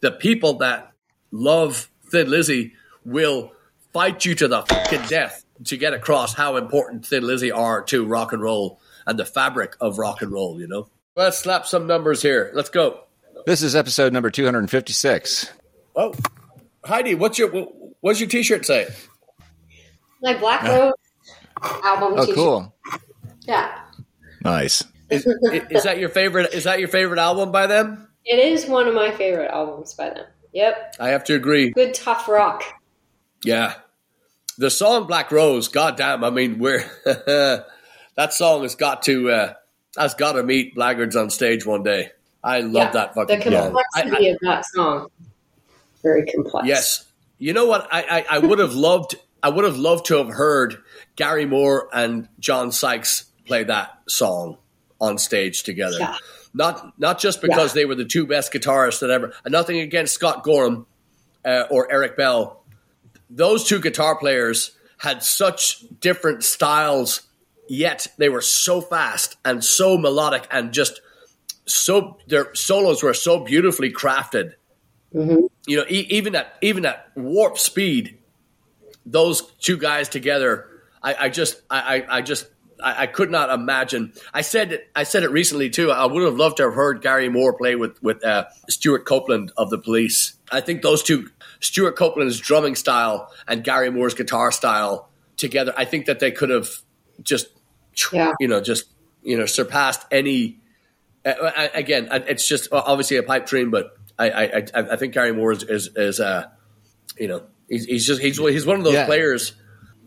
[0.00, 0.92] the people that
[1.30, 3.52] love Thin Lizzy will
[3.92, 8.04] fight you to the fucking death to get across how important Thin Lizzy are to
[8.04, 10.60] rock and roll and the fabric of rock and roll.
[10.60, 12.50] You know, let's slap some numbers here.
[12.54, 13.04] Let's go.
[13.46, 15.52] This is episode number 256.
[15.96, 16.14] Oh,
[16.84, 17.48] Heidi, what's your
[18.00, 18.88] what's your T-shirt say?
[20.22, 20.92] My Black Rose
[21.62, 22.14] album.
[22.16, 22.34] Oh, t-shirt.
[22.34, 22.74] cool.
[23.42, 23.78] Yeah,
[24.44, 24.84] Nice.
[25.10, 25.26] Is,
[25.70, 26.52] is that your favorite?
[26.52, 28.07] Is that your favorite album by them?
[28.28, 30.26] It is one of my favorite albums by them.
[30.52, 31.70] Yep, I have to agree.
[31.70, 32.62] good tough rock.
[33.44, 33.74] Yeah,
[34.58, 35.68] the song Black Rose.
[35.68, 39.54] Goddamn, I mean, we're that song has got to uh,
[39.96, 42.10] has got to meet Blaggards on stage one day.
[42.44, 43.50] I love Yeah, that fucking song.
[43.52, 45.08] The complexity of that song,
[46.02, 46.66] very complex.
[46.68, 47.04] Yes.
[47.38, 47.88] You know what?
[47.92, 50.82] I, I, I would have loved I would have loved to have heard
[51.16, 54.58] Gary Moore and John Sykes play that song
[55.00, 55.98] on stage together.
[56.00, 56.16] Yeah.
[56.54, 57.80] Not not just because Yeah.
[57.80, 59.32] they were the two best guitarists that ever.
[59.44, 60.86] And nothing against Scott Gorham
[61.44, 62.64] uh, or Eric Bell.
[63.30, 67.22] Those two guitar players had such different styles,
[67.68, 71.00] yet they were so fast and so melodic and just
[71.66, 74.54] so their solos were so beautifully crafted
[75.12, 78.18] you know, e- even at even at warp speed,
[79.06, 80.66] those two guys together,
[81.02, 82.46] I, I just, I, I just,
[82.82, 84.12] I, I could not imagine.
[84.32, 85.90] I said, it, I said it recently too.
[85.90, 89.52] I would have loved to have heard Gary Moore play with with uh, Stewart Copeland
[89.56, 90.34] of the Police.
[90.50, 91.28] I think those two,
[91.60, 96.50] Stewart Copeland's drumming style and Gary Moore's guitar style together, I think that they could
[96.50, 96.68] have
[97.22, 97.48] just,
[98.12, 98.32] Yeah.
[98.40, 98.84] you know, just
[99.22, 100.60] you know, surpassed any.
[101.24, 104.62] Uh, again, it's just obviously a pipe dream, but I, I, I,
[104.92, 106.46] I think Gary Moore is, is, is uh,
[107.18, 109.06] you know, he's, he's just he's he's one of those Yeah.
[109.06, 109.52] players.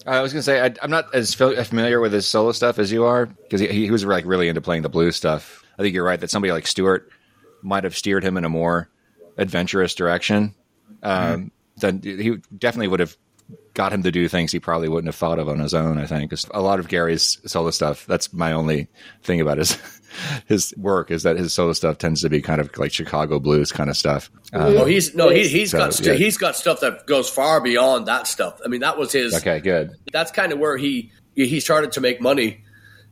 [0.05, 2.91] I was going to say, I, I'm not as familiar with his solo stuff as
[2.91, 5.63] you are because he, he was like really into playing the blues stuff.
[5.77, 7.09] I think you're right that somebody like Stewart
[7.61, 8.89] might have steered him in a more
[9.37, 10.55] adventurous direction.
[11.03, 13.15] Um, Then he definitely would have
[13.73, 15.97] got him to do things he probably wouldn't have thought of on his own.
[15.97, 18.05] I think 'Cause a lot of Gary's solo stuff.
[18.05, 18.87] That's my only
[19.23, 19.77] thing about his
[20.47, 23.71] his work is that his solo stuff tends to be kind of like Chicago blues
[23.71, 24.29] kind of stuff.
[24.53, 26.17] Um, Oh, he's no, he, he's So, got stu- yeah.
[26.17, 28.59] he's got stuff that goes far beyond that stuff.
[28.63, 29.33] I mean, that was his.
[29.35, 29.91] okay, good.
[30.11, 32.63] That's kind of where he he started to make money.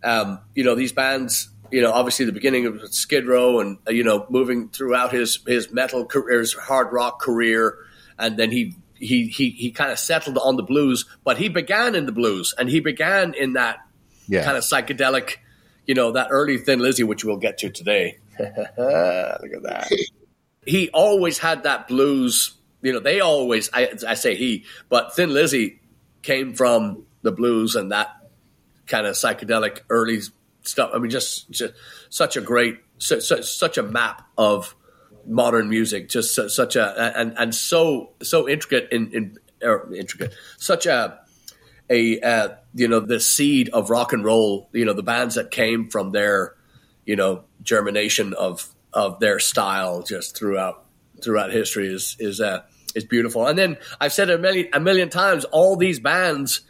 [0.04, 1.50] Um, you know, these bands.
[1.72, 5.38] You know, obviously the beginning of Skid Row, and uh, you know, moving throughout his
[5.46, 7.78] his metal career, his hard rock career,
[8.18, 11.06] and then he he he he kind of settled on the blues.
[11.24, 13.78] But he began in the blues, and he began in that
[14.28, 15.36] Yeah, kind of psychedelic,
[15.89, 18.19] you know, that early Thin Lizzy, which we'll get to today.
[18.39, 19.91] Look at that.
[20.66, 22.53] He always had that blues.
[22.83, 23.72] You know, they always.
[23.73, 25.79] I, I say he, but Thin Lizzy
[26.22, 28.09] came from the blues and that
[28.85, 30.19] kind of psychedelic early
[30.61, 30.91] stuff.
[30.94, 31.73] I mean, just, just
[32.09, 34.75] such a great, su- su- such a map of
[35.25, 36.09] modern music.
[36.09, 39.38] Just su- such a and and so so intricate in in
[39.95, 40.35] intricate.
[40.57, 41.19] Such a
[41.89, 44.69] a uh, you know the seed of rock and roll.
[44.72, 46.56] You know the bands that came from their
[47.06, 50.85] you know germination of of their style just throughout
[51.22, 52.63] throughout history is is uh,
[52.95, 53.45] is beautiful.
[53.45, 55.45] And then I've said it a million a million times.
[55.45, 56.62] All these bands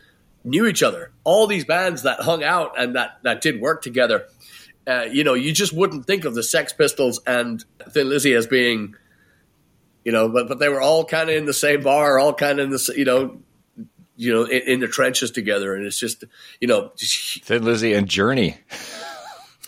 [0.44, 1.12] knew each other.
[1.24, 4.25] All these bands that hung out and that that did work together.
[4.88, 8.48] Uh, you know, you just wouldn't think of the Sex Pistols and Thin Lizzy as
[8.48, 8.96] being,
[10.03, 12.59] you know, but but they were all kind of in the same bar, all kind
[12.59, 13.40] of in the you know,
[14.19, 16.24] you know, in, in the trenches together, and it's just
[16.59, 18.57] you know, just Thin Lizzy and Journey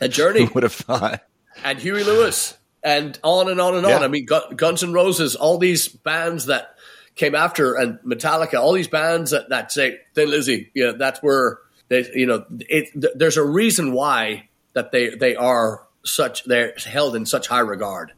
[0.01, 0.49] a journey.
[0.53, 1.23] would have thought.
[1.63, 4.03] and Huey Lewis, and on and on and on.
[4.03, 4.25] I mean,
[4.55, 6.75] Guns and Roses, all these bands that
[7.15, 11.21] came after, and Metallica, all these bands that, that say Thin Lizzy, you know, that's
[11.21, 16.43] where they, you know, it, th- there's a reason why that they they are such
[16.45, 18.11] they're held in such high regard.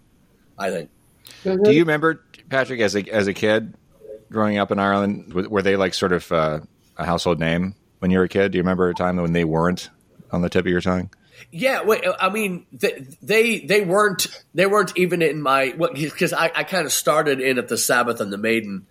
[0.58, 0.90] I think.
[1.44, 3.74] Do you remember Patrick as a as a kid
[4.34, 5.34] growing up in Ireland?
[5.34, 6.60] Were they like sort of uh,
[6.98, 8.52] a household name when you were a kid?
[8.52, 9.90] Do you remember a time when they weren't
[10.32, 11.10] on the tip of your tongue?
[11.52, 16.52] Yeah, wait, I mean, they they, they weren't they weren't even in my because I,
[16.56, 18.88] I kind of started in at the Sabbath and the Maiden,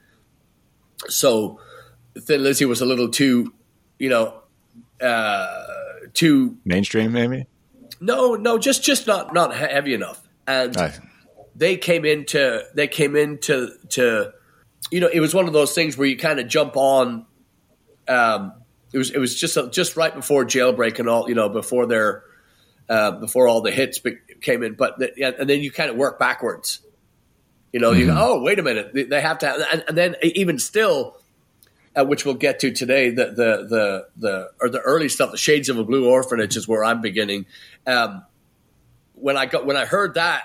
[1.09, 1.61] so
[2.19, 3.53] Thin Lizzy was a little too,
[3.99, 4.43] you know,
[5.01, 5.65] uh,
[6.15, 7.47] too Mainstream, maybe.
[8.01, 10.77] no no just just not not heavy enough, and
[11.55, 14.33] they came into they came into to
[14.91, 17.27] you know it was one of those things where you kind of jump on
[18.09, 18.53] um
[18.93, 22.25] it was it was just just right before jailbreak and all you know before their
[22.89, 25.89] uh, before all the hits be- came in but the, yeah, and then you kind
[25.89, 26.81] of work backwards
[27.73, 29.97] you know you go oh wait a minute they, they have to have, and, and
[29.97, 31.17] then even still
[31.95, 35.39] uh, which we'll get to today the the the the or the early stuff the
[35.39, 37.47] shades of a blue orphanage is where i'm beginning
[37.87, 38.23] um
[39.15, 40.43] when i got when i heard that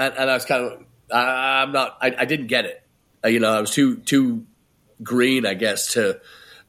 [0.00, 1.98] and, and I was kind of I'm not.
[2.00, 2.79] I, I didn't get it.
[3.24, 4.46] Uh, you know, I was too too
[5.02, 6.20] green, I guess, to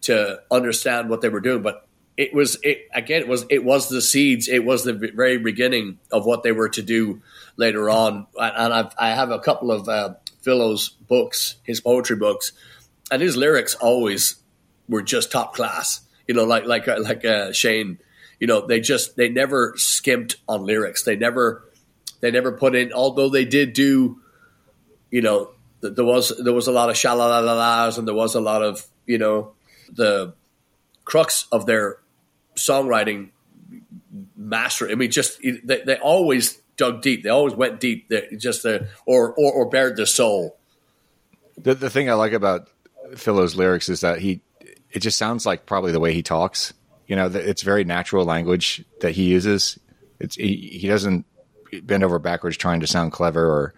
[0.01, 1.62] to understand what they were doing.
[1.62, 1.88] But
[2.18, 3.21] it was it again.
[3.21, 4.48] It was it was the seeds.
[4.48, 7.21] It was the very beginning of what they were to do
[7.57, 8.27] later on.
[8.38, 12.51] And I've, I have a couple of uh, Philo's books, his poetry books,
[13.12, 14.36] and his lyrics always
[14.88, 16.01] were just top class.
[16.27, 18.00] You know, like like uh, like uh, Shane.
[18.39, 21.03] You know, they just they never skimped on lyrics.
[21.03, 21.69] They never
[22.21, 22.92] they never put in.
[22.92, 24.19] Although they did do,
[25.12, 28.61] you know, there was there was a lot of shalalalas and there was a lot
[28.61, 29.53] of you know
[29.91, 30.33] the
[31.05, 31.97] crux of their
[32.55, 33.29] songwriting
[34.35, 34.89] master.
[34.89, 37.23] I mean, just they, they always dug deep.
[37.23, 38.09] They always went deep.
[38.09, 40.57] They just uh, or, or or bared their soul.
[41.57, 42.69] The the thing I like about
[43.15, 44.41] Philo's lyrics is that he
[44.91, 46.73] it just sounds like probably the way he talks.
[47.07, 49.77] You know, it's very natural language that he uses.
[50.19, 51.25] It's he, he doesn't
[51.83, 53.73] bend over backwards trying to sound clever or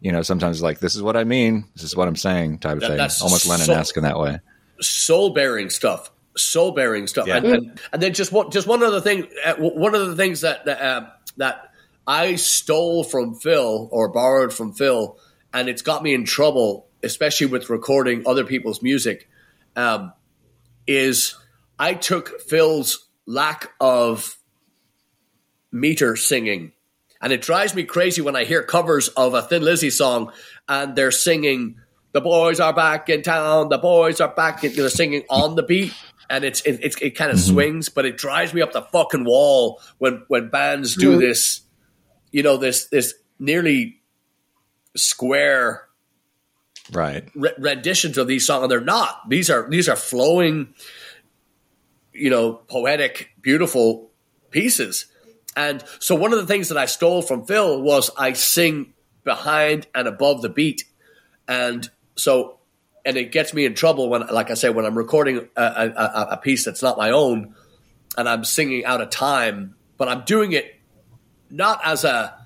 [0.00, 2.74] you know sometimes like this is what I mean, this is what I'm saying type
[2.74, 3.22] of that, thing.
[3.22, 4.40] Almost Lennon-esque in that way.
[4.80, 7.26] Soul bearing stuff soul bearing stuff.
[7.26, 7.38] Yeah.
[7.38, 9.26] And, and, and, then just one, just one other thing.
[9.44, 11.06] Uh, one of the things that that, uh,
[11.36, 11.72] that
[12.06, 15.18] I stole from Phil or borrowed from Phil,
[15.52, 19.28] and it's got me in trouble, especially with recording other people's music.
[19.76, 20.12] Um,
[20.86, 21.36] is
[21.78, 24.36] I took Phil's lack of
[25.70, 26.72] meter singing,
[27.20, 30.32] and it drives me crazy when I hear covers of a Thin Lizzy song
[30.68, 31.76] and they're singing.
[32.12, 33.68] The boys are back in town.
[33.68, 34.64] The boys are back.
[34.64, 35.92] In, they're singing on the beat
[36.30, 37.52] and it's it, it, it kind of mm-hmm.
[37.52, 41.20] swings, but it drives me up the fucking wall when when bands do mm-hmm.
[41.20, 41.60] this,
[42.30, 44.00] you know, this this nearly
[44.96, 45.88] square
[46.92, 49.28] right re- renditions of these songs, and they're not.
[49.28, 50.74] These are these are flowing,
[52.12, 54.10] you know, poetic, beautiful
[54.50, 55.06] pieces.
[55.56, 58.92] And so one of the things that I stole from Phil was I sing
[59.24, 60.84] behind and above the beat,
[61.48, 62.58] and so
[63.04, 66.26] and it gets me in trouble when, like I say, when I'm recording a, a,
[66.32, 67.54] a, piece that's not my own,
[68.16, 70.74] and I'm singing out of time, but I'm doing it
[71.50, 72.36] not as a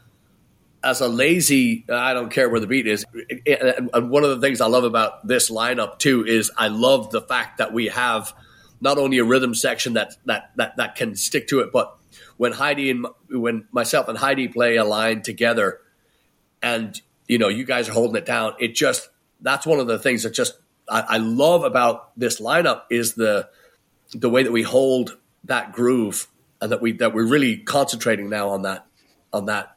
[0.82, 1.84] as a lazy.
[1.90, 3.04] I don't care where the beat is.
[3.46, 7.22] And one of the things I love about this lineup too is I love the
[7.22, 8.32] fact that we have
[8.80, 11.96] not only a rhythm section that that that that can stick to it, but
[12.36, 15.80] when Heidi and when myself and Heidi play a line together,
[16.62, 19.08] and you know you guys are holding it down, it just
[19.40, 20.58] that's one of the things that just
[20.88, 23.48] I, I love about this lineup is the
[24.12, 26.28] the way that we hold that groove
[26.60, 28.86] and that we that we're really concentrating now on that
[29.32, 29.76] on that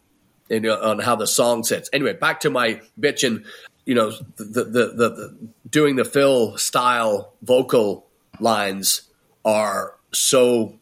[0.50, 1.90] and on how the song sits.
[1.92, 3.46] Anyway, back to my bitching.
[3.86, 5.38] You know, the the, the, the
[5.70, 8.08] doing the Phil style vocal
[8.40, 9.04] lines
[9.44, 10.77] are so.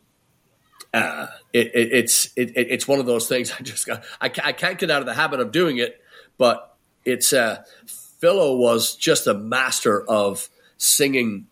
[0.96, 3.52] Uh, it, it, it's it, it's one of those things.
[3.60, 6.02] I just got, I, I can't get out of the habit of doing it,
[6.38, 7.64] but it's uh,
[8.20, 11.48] Philo was just a master of singing,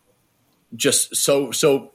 [0.76, 1.92] just so so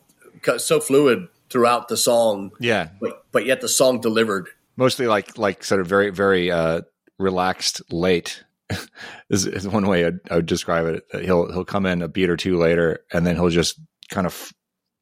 [0.58, 2.52] so fluid throughout the song.
[2.60, 4.48] Yeah, but, but yet the song delivered.
[4.76, 6.82] Mostly like like sort of very very uh,
[7.18, 8.44] relaxed late
[9.30, 11.24] is, is one way I'd, I would describe it.
[11.24, 13.80] He'll he'll come in a beat or two later, and then he'll just
[14.10, 14.52] kind of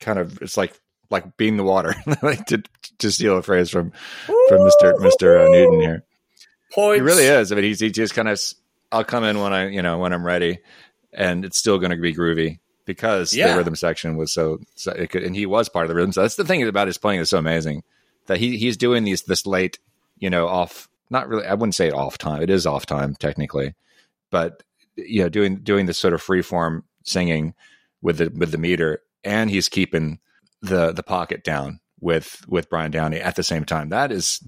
[0.01, 0.81] kind of it's like
[1.11, 2.63] like being the water, like to
[2.99, 3.93] to steal a phrase from
[4.49, 6.05] from Mister Mister uh, Newton here.
[6.73, 6.97] Points.
[6.97, 7.53] He really is.
[7.53, 8.41] I mean, he's he just kind of
[8.93, 10.59] I'll come in when I, you know, when I'm ready,
[11.13, 13.53] and it's still going to be groovy because yeah.
[13.53, 16.13] the rhythm section was so, so could, and he was part of the rhythm.
[16.13, 17.83] So that's the thing about his playing is so amazing
[18.27, 19.79] that he he's doing these this late,
[20.19, 20.89] you know, off.
[21.09, 21.47] Not really.
[21.47, 22.43] I wouldn't say it off time.
[22.43, 23.75] It is off time technically,
[24.31, 24.63] but
[24.97, 27.55] you know, doing doing this sort of free form singing
[28.03, 30.19] with the with the meter, and he's keeping
[30.67, 33.89] the the pocket down with with Brian Downey at the same time.
[33.89, 34.43] That is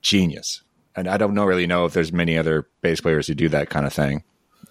[0.00, 0.64] genius
[0.96, 3.70] and I don't know really know if there's many other bass players who do that
[3.70, 4.24] kind of thing,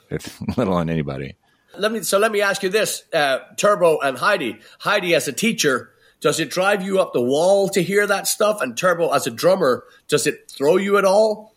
[0.10, 1.36] if, let alone anybody.
[1.78, 4.60] Let me so let me ask you this, uh, Turbo and Heidi.
[4.80, 8.62] Heidi, as a teacher, does it drive you up the wall to hear that stuff?
[8.62, 11.56] And Turbo, as a drummer, does it throw you at all?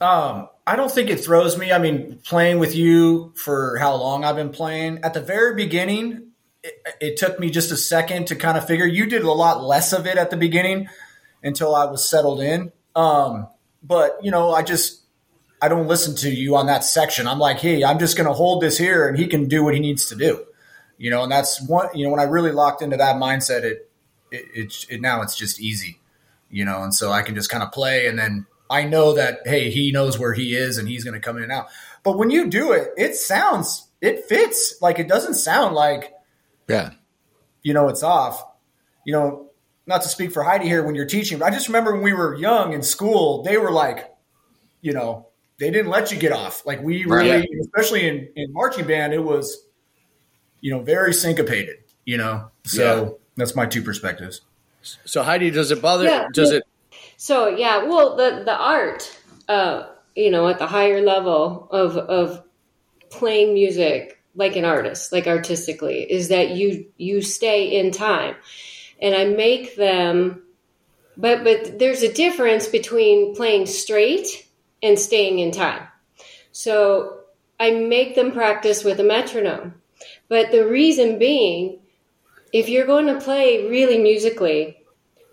[0.00, 1.72] Um, I don't think it throws me.
[1.72, 5.00] I mean, playing with you for how long I've been playing.
[5.02, 6.30] At the very beginning,
[6.64, 8.86] it, it took me just a second to kind of figure.
[8.86, 10.88] You did a lot less of it at the beginning
[11.42, 12.72] until I was settled in.
[12.96, 13.48] Um,
[13.82, 15.02] but you know, I just
[15.60, 17.28] I don't listen to you on that section.
[17.28, 19.74] I'm like, hey, I'm just going to hold this here, and he can do what
[19.74, 20.44] he needs to do.
[20.96, 21.88] You know, and that's one.
[21.94, 23.90] You know, when I really locked into that mindset, it
[24.30, 26.00] it, it, it now it's just easy.
[26.48, 29.40] You know, and so I can just kind of play, and then I know that
[29.44, 31.66] hey, he knows where he is, and he's going to come in and out.
[32.02, 34.76] But when you do it, it sounds it fits.
[34.80, 36.13] Like it doesn't sound like
[36.68, 36.90] yeah,
[37.62, 38.42] you know, it's off.
[39.04, 39.50] You know,
[39.86, 42.12] not to speak for Heidi here when you're teaching, but I just remember when we
[42.12, 44.10] were young in school, they were like,
[44.80, 45.28] you know,
[45.58, 46.64] they didn't let you get off.
[46.66, 49.66] Like we really, especially in, in marching band, it was,
[50.60, 52.50] you know, very syncopated, you know?
[52.64, 53.10] So Yeah.
[53.36, 54.40] that's my two perspectives.
[54.82, 56.04] So Heidi, does it bother?
[56.04, 56.26] Yeah.
[56.32, 56.64] Does it?
[57.16, 59.16] So yeah, well, the the art,
[59.48, 62.42] uh, you know, at the higher level of of
[63.10, 68.34] playing music like an artist, like artistically, is that you you stay in time,
[69.00, 70.42] and I make them.
[71.16, 74.48] But but there's a difference between playing straight
[74.82, 75.86] and staying in time.
[76.52, 77.20] So
[77.58, 79.74] I make them practice with a metronome.
[80.28, 81.80] But the reason being,
[82.52, 84.78] if you're going to play really musically,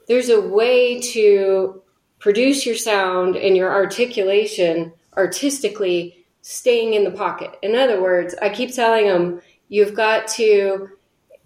[0.08, 1.82] there's a way to
[2.20, 7.58] produce your sound and your articulation artistically staying in the pocket.
[7.62, 10.90] In other words, I keep telling them you've got to,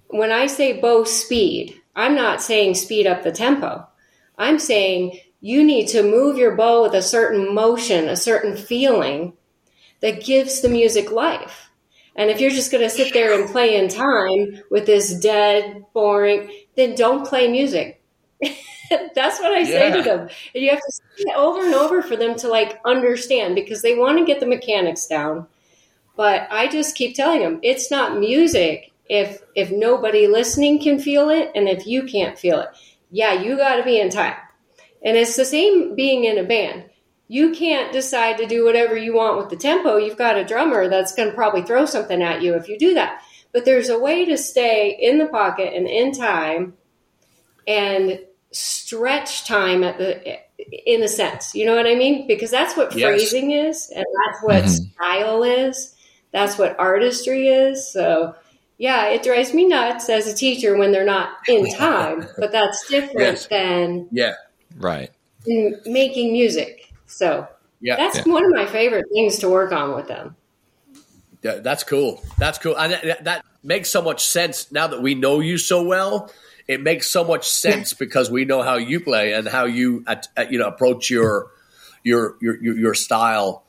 [0.08, 3.88] when I say bow speed, I'm not saying speed up the tempo.
[4.38, 9.34] I'm saying you need to move your bow with a certain motion, a certain feeling
[10.02, 11.70] that gives the music life.
[12.16, 15.86] And if you're just going to sit there and play in time with this dead,
[15.94, 18.02] boring, then don't play music.
[19.16, 19.96] That's what I say Yeah.
[19.98, 20.20] to them.
[20.54, 23.82] And you have to say it over and over for them to like understand because
[23.82, 25.48] they want to get the mechanics down.
[26.16, 31.30] But I just keep telling them it's not music if if nobody listening can feel
[31.30, 32.70] it and if you can't feel it.
[33.12, 34.36] Yeah, you got to be in time.
[35.04, 36.86] And it's the same being in a band.
[37.28, 39.98] You can't decide to do whatever you want with the tempo.
[39.98, 42.94] You've got a drummer that's going to probably throw something at you if you do
[42.96, 43.22] that.
[43.52, 46.74] But there's a way to stay in the pocket and in time
[47.68, 48.20] and
[48.56, 51.54] stretch time at the in a sense.
[51.54, 52.28] You know what I mean?
[52.28, 53.10] Because that's what Yes.
[53.10, 54.94] phrasing is and that's what mm-hmm.
[54.94, 55.94] style is.
[56.32, 57.92] That's what artistry is.
[57.92, 58.36] So
[58.78, 62.88] yeah, it drives me nuts as a teacher when they're not in time, but that's
[62.88, 63.48] different Yes.
[63.48, 64.34] than Yeah.
[64.78, 65.12] Right.
[65.46, 66.92] in making music.
[67.08, 67.48] So
[67.82, 67.98] Yeah.
[67.98, 70.36] that's one of my favorite things to work on with them.
[71.44, 72.24] Yeah, that's cool.
[72.40, 72.76] That's cool.
[72.76, 76.32] And that, that makes so much sense now that we know you so well.
[76.68, 80.28] It makes so much sense because we know how you play and how you at,
[80.36, 81.52] at, you know approach your
[82.04, 83.64] your your your, your style.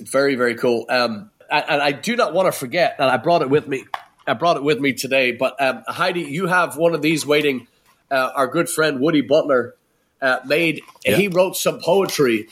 [0.00, 0.86] Very very cool.
[0.88, 3.84] Um, and, and I do not want to forget, and I brought it with me.
[4.26, 5.32] I brought it with me today.
[5.32, 7.66] But um, Heidi, you have one of these waiting.
[8.10, 9.76] Uh, our good friend Woody Butler
[10.20, 10.82] uh, made.
[11.04, 12.48] He wrote some poetry.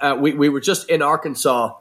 [0.00, 1.74] Uh, we we were just in Arkansas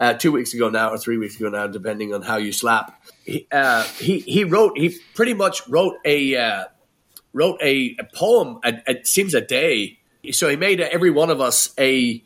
[0.00, 3.02] uh, two weeks ago now, or three weeks ago now, depending on how you slap.
[3.24, 4.78] He uh, he, he wrote.
[4.78, 6.64] He pretty much wrote a uh,
[7.32, 8.60] wrote a, a poem.
[8.64, 9.98] A, it seems a day.
[10.32, 12.22] So he made every one of us a.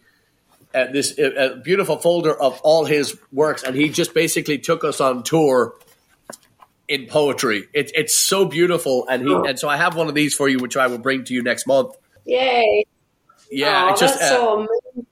[0.74, 5.02] Uh, this a, beautiful folder of all his works, and he just basically took us
[5.02, 5.74] on tour
[6.88, 7.68] in poetry.
[7.74, 10.58] It, it's so beautiful, and he and so I have one of these for you,
[10.58, 11.94] which I will bring to you next month.
[12.24, 12.86] Yay.
[13.50, 15.06] Yeah, it's just that's uh, so amazing.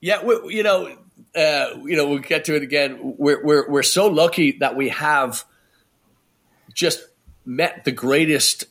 [0.00, 0.96] yeah, we, you know,
[1.36, 3.14] uh, you know, we'll get to it again.
[3.18, 5.44] We're we're we're so lucky that we have
[6.74, 7.04] just
[7.44, 8.64] met the greatest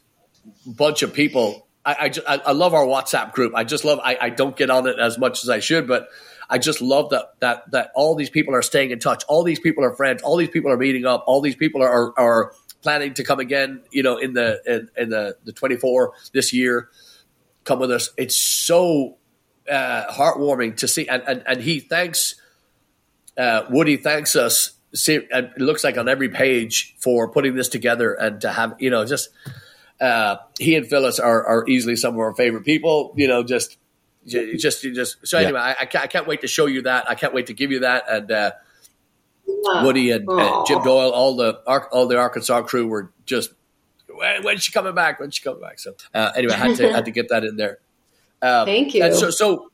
[0.66, 1.68] bunch of people.
[1.86, 3.54] I I, ju- I, I love our WhatsApp group.
[3.56, 4.00] I just love.
[4.04, 6.08] I, I don't get on it as much as I should, but
[6.50, 9.24] I just love that that that all these people are staying in touch.
[9.28, 10.22] All these people are friends.
[10.24, 11.24] All these people are meeting up.
[11.28, 13.84] All these people are are, are planning to come again.
[13.92, 16.90] You know, in the in, in the the twenty four this year,
[17.64, 18.10] come with us.
[18.18, 19.18] It's so
[19.70, 21.08] uh, heartwarming to see.
[21.08, 22.36] And, and, and he thanks,
[23.38, 28.14] uh, Woody thanks us, see, it looks like on every page for putting this together
[28.14, 29.30] and to have, you know, just,
[30.02, 33.78] uh, he and Phyllis are, are easily some of our favorite people, you know, just,
[34.26, 35.46] just, just, so Yeah.
[35.48, 37.10] anyway, I, I, can't, I can't wait to show you that.
[37.10, 38.06] I can't wait to give you that.
[38.10, 38.52] And, uh,
[39.48, 39.84] Yeah.
[39.84, 41.56] Woody and, and Jim Doyle, all the,
[41.92, 43.52] all the Arkansas crew were just,
[44.08, 45.20] when, when's she coming back?
[45.20, 45.80] When's she coming back?
[45.80, 47.80] So, uh, anyway, I had to, had to get that in there.
[48.42, 49.04] Um, Thank you.
[49.04, 49.72] and so, so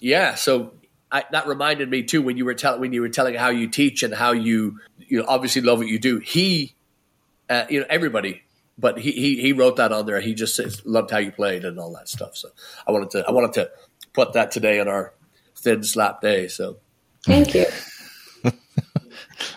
[0.00, 0.74] yeah, so
[1.16, 3.68] I, that reminded me too when you were telling when you were telling how you
[3.68, 6.18] teach and how you you know, obviously love what you do.
[6.18, 6.74] He,
[7.48, 8.42] uh, you know, everybody,
[8.76, 10.20] but he, he he wrote that on there.
[10.20, 12.36] He just says, loved how you played and all that stuff.
[12.36, 12.50] So
[12.86, 13.70] I wanted to I wanted to
[14.12, 15.14] put that today on our
[15.56, 16.48] thin slap day.
[16.48, 16.78] So
[17.24, 17.66] Thank you.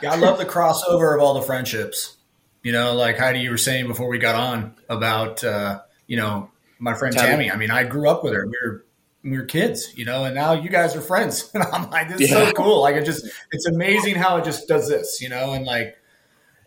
[0.01, 2.18] Yeah, I love the crossover of all the friendships.
[2.63, 6.51] You know, like Heidi, you were saying before we got on about, uh, you know,
[6.80, 7.30] my friend Tammy.
[7.30, 7.51] Tammy.
[7.51, 8.46] I mean, I grew up with her.
[8.46, 8.86] We were
[9.24, 11.50] we were kids, you know, and now you guys are friends.
[11.54, 12.46] And I'm like, this is Yeah.
[12.48, 12.82] so cool.
[12.82, 15.98] Like, it just, it's amazing how it just does this, you know, and like,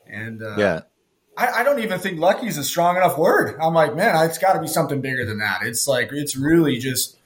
[0.06, 0.80] and uh, Yeah.
[1.36, 3.58] I, I don't even think lucky is a strong enough word.
[3.60, 5.62] I'm like, man, it's got to be something bigger than that.
[5.62, 7.16] It's like, it's really just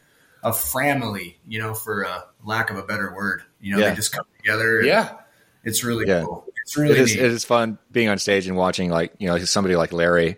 [0.44, 3.42] a family, you know, for a lack of a better word.
[3.60, 3.90] You know, Yeah.
[3.90, 4.78] they just come together.
[4.78, 5.12] and yeah,
[5.64, 6.22] It's really Yeah.
[6.22, 6.44] cool.
[6.62, 9.38] It's really it is it is fun being on stage and watching like you know
[9.38, 10.36] somebody like Larry,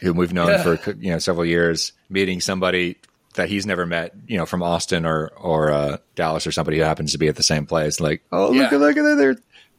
[0.00, 0.62] who we've known Yeah.
[0.76, 2.98] for you know several years, meeting somebody
[3.40, 6.84] that he's never met, you know, from Austin or or uh, Dallas or somebody who
[6.84, 7.98] happens to be at the same place.
[8.00, 8.64] Like, oh, look Yeah.
[8.66, 9.36] at look at that, they're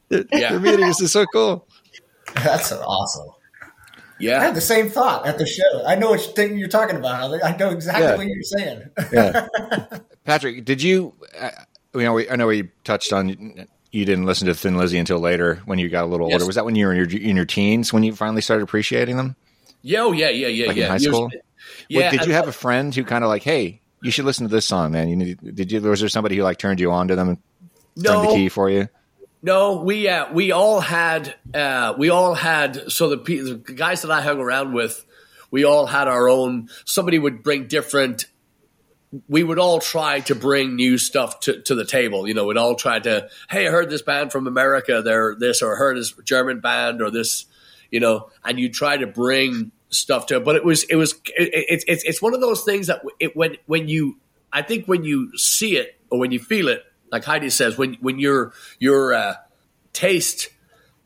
[0.10, 0.50] they're, Yeah.
[0.51, 0.86] they're meeting.
[0.88, 1.68] This is so cool.
[2.36, 3.27] That's awesome.
[4.20, 5.84] Yeah, I had the same thought at the show.
[5.86, 7.44] I know what you think you're talking about.
[7.44, 8.15] I know exactly Yeah.
[8.18, 8.82] what you're saying.
[9.12, 9.48] Yeah,
[10.25, 11.13] Patrick, did you?
[11.39, 11.50] Uh,
[11.96, 13.30] you know, we, I know we touched on.
[13.91, 16.36] You didn't listen to Thin Lizzy until later when you got a little Yes.
[16.36, 16.46] older.
[16.46, 19.18] Was that when you were in your in your teens when you finally started appreciating
[19.18, 19.36] them?
[19.82, 21.24] Yeah, oh, yeah, yeah, yeah, Like in high Years- school?
[21.24, 21.34] What,
[22.00, 22.12] Yeah.
[22.12, 24.66] did you have a friend who kind of like, hey, you should listen to this
[24.66, 25.10] song, man?
[25.10, 25.82] You need, did you?
[25.82, 27.38] Was there somebody who like turned you on to them and
[28.04, 28.90] turned the key for you?
[29.44, 34.04] No, we uh, we all had uh, we all had so the, pe- the guys
[34.04, 35.04] that I hung around with,
[35.50, 36.70] we all had our own.
[36.86, 38.26] Somebody would bring different.
[39.28, 42.28] We would all try to bring new stuff to, to the table.
[42.28, 43.30] You know, we'd all try to.
[43.50, 45.02] Hey, I heard this band from America.
[45.04, 47.46] They're this, or I heard this German band, or this.
[47.90, 50.46] You know, and you try to bring stuff to it.
[50.46, 53.36] But it was it was it, it, it's it's one of those things that it
[53.36, 54.18] when when you
[54.52, 57.96] I think when you see it or when you feel it, like Heidi says, when
[57.96, 59.36] when your your uh,
[59.94, 60.50] taste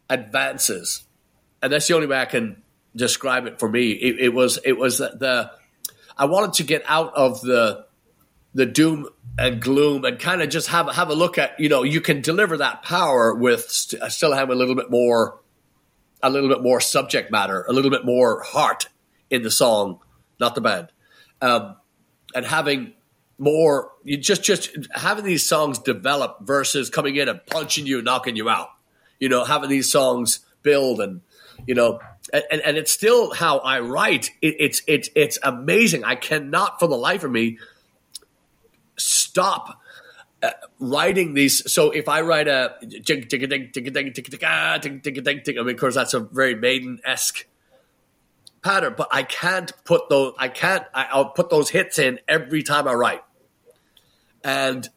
[0.10, 1.04] advances,
[1.62, 2.62] and that's the only way I can
[2.96, 3.92] describe it for me.
[3.92, 5.52] It, it was it was the, the
[6.18, 7.86] I wanted to get out of the
[8.54, 11.84] the doom and gloom and kind of just have have a look at you know
[11.84, 15.40] you can deliver that power with st- still have a little bit more
[16.26, 18.88] a little bit more subject matter, a little bit more heart
[19.30, 20.00] in the song,
[20.40, 20.88] not the band,
[21.42, 21.76] um,
[22.34, 22.94] and having
[23.38, 23.92] more.
[24.04, 28.50] You just just having these songs develop versus coming in and punching you, knocking you
[28.50, 28.70] out.
[29.20, 31.22] You know, having these songs build and
[31.68, 32.00] you know,
[32.34, 34.32] and, and, it's still how I write.
[34.42, 36.04] It, it's it's it's amazing.
[36.04, 37.60] I cannot for the life of me
[38.98, 39.80] stop
[40.46, 41.72] uh, writing these.
[41.72, 42.76] So if I write a
[44.44, 47.46] ah I mean, of course, that's a very maiden esque
[48.62, 48.94] pattern.
[48.98, 50.34] But I can't put those.
[50.38, 50.84] I can't.
[50.94, 53.24] I, I'll put those hits in every time I write,
[54.44, 54.88] and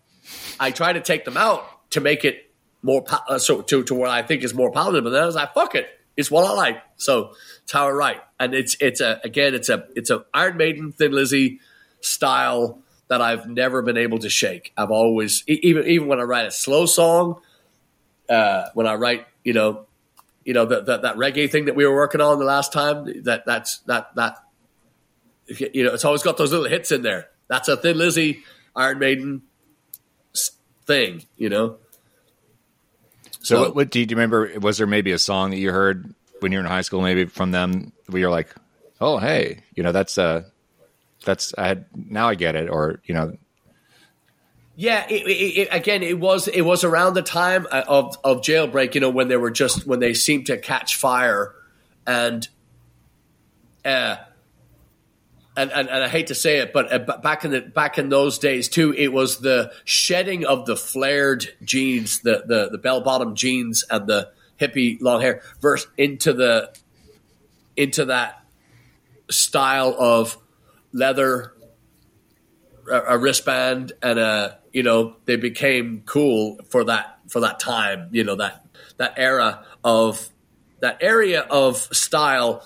[0.61, 2.51] I try to take them out to make it
[2.83, 5.11] more uh, so to to what I think is more palatable.
[5.11, 5.89] But then I was like, fuck it.
[6.17, 7.33] It's what I like, so
[7.63, 10.93] it's how I write, and it's it's a again it's a it's a Iron Maiden,
[10.93, 11.61] Thin Lizzy
[12.01, 14.73] style that I've never been able to shake.
[14.77, 17.41] I've always even even when I write a slow song,
[18.29, 19.87] uh, when I write you know,
[20.45, 23.23] you know that that that reggae thing that we were working on the last time.
[23.25, 24.39] That that's that that
[25.47, 27.29] you know it's always got those little hits in there.
[27.49, 28.45] That's a Thin Lizzy,
[28.77, 29.43] Iron Maiden
[30.87, 31.77] thing, you know.
[33.41, 34.53] So, what, what do you, do you remember?
[34.61, 37.25] Was there maybe a song that you heard when you were in high school, maybe
[37.25, 38.55] from them, where you're like,
[39.01, 40.43] "Oh, hey, you know, that's uh,
[41.29, 43.37] that's I had now I get it," or you know,
[44.75, 48.41] Yeah, it, it, it, again, it was it was around the time uh, of of
[48.41, 48.95] jailbreak.
[48.95, 51.55] You know, when they were just when they seemed to catch fire,
[52.07, 52.49] and
[53.85, 54.17] uh,
[55.57, 58.09] and, and, and I hate to say it, but uh, back in the back in
[58.09, 63.01] those days too, it was the shedding of the flared jeans, the the, the bell
[63.01, 66.73] bottom jeans, and the hippie long hair, verse into the
[67.77, 68.45] into that
[69.29, 70.39] style of
[70.93, 71.55] leather,
[72.91, 78.09] a, a wristband, and a you know they became cool for that for that time.
[78.13, 78.65] You know that
[78.99, 80.29] that era of
[80.81, 82.63] that area of style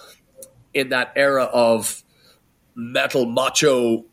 [0.75, 2.03] in that era of
[2.75, 4.05] metal macho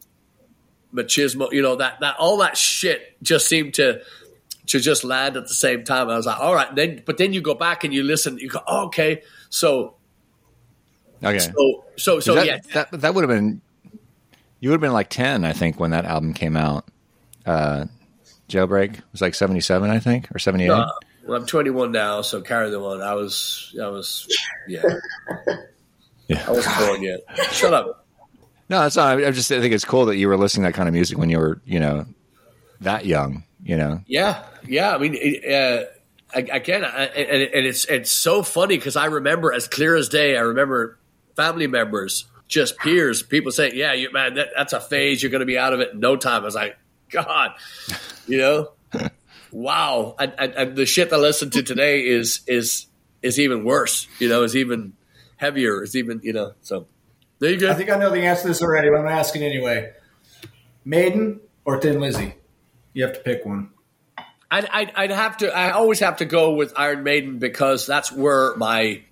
[0.93, 4.01] machismo you know that that all that shit just seemed to
[4.65, 7.31] to just land at the same time i was like all right then but then
[7.31, 9.95] you go back and you listen you go oh, okay so
[11.23, 13.61] okay, so so so that, yeah that that would have been
[14.59, 16.85] you would have been like ten, I think, when that album came out.
[17.45, 17.85] Uh,
[18.49, 20.71] Jailbreak was like seventy seven, I think, or seventy eight.
[20.71, 20.87] uh,
[21.25, 24.27] well, i'm 21 now so carry the one i was i was
[24.67, 24.81] yeah
[26.27, 26.43] Yeah.
[26.47, 27.19] i wasn't born yet
[27.51, 28.05] shut up
[28.69, 29.23] No, that's not.
[29.23, 31.17] I just I think it's cool that you were listening to that kind of music
[31.17, 32.05] when you were, you know,
[32.81, 33.43] that young.
[33.63, 34.93] You know, Yeah, yeah.
[34.95, 35.83] I mean, uh,
[36.33, 40.07] ag- again, I, and, and it's it's so funny because I remember as clear as
[40.07, 40.37] day.
[40.37, 40.97] I remember
[41.35, 45.23] family members, just peers, people saying, "Yeah, you man, that, that's a phase.
[45.23, 46.77] You're going to be out of it in no time." I was like,
[47.09, 47.51] God,
[48.27, 48.71] you know,
[49.51, 50.15] wow.
[50.19, 52.87] And, and, and the shit I listen to today is is
[53.21, 54.07] is even worse.
[54.19, 54.93] You know, is even
[55.37, 55.81] heavier.
[55.81, 56.53] Is even you know.
[56.61, 56.87] So
[57.37, 57.71] there you go.
[57.71, 59.93] I think I know the answer to this already, but I'm asking anyway.
[60.83, 62.33] Maiden or Thin Lizzy?
[62.93, 63.69] You have to pick one.
[64.51, 65.55] I'd, I'd, I'd have to.
[65.55, 69.03] I always have to go with Iron Maiden because that's where my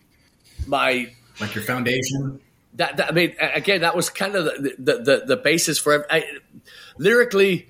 [0.65, 2.41] my Like your foundation?
[2.78, 6.06] That, that I mean again that was kind of the the, the, the basis for
[6.12, 6.24] I,
[6.98, 7.70] lyrically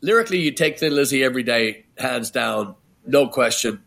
[0.00, 2.74] lyrically you take Thin Lizzy every day hands down
[3.06, 3.82] no question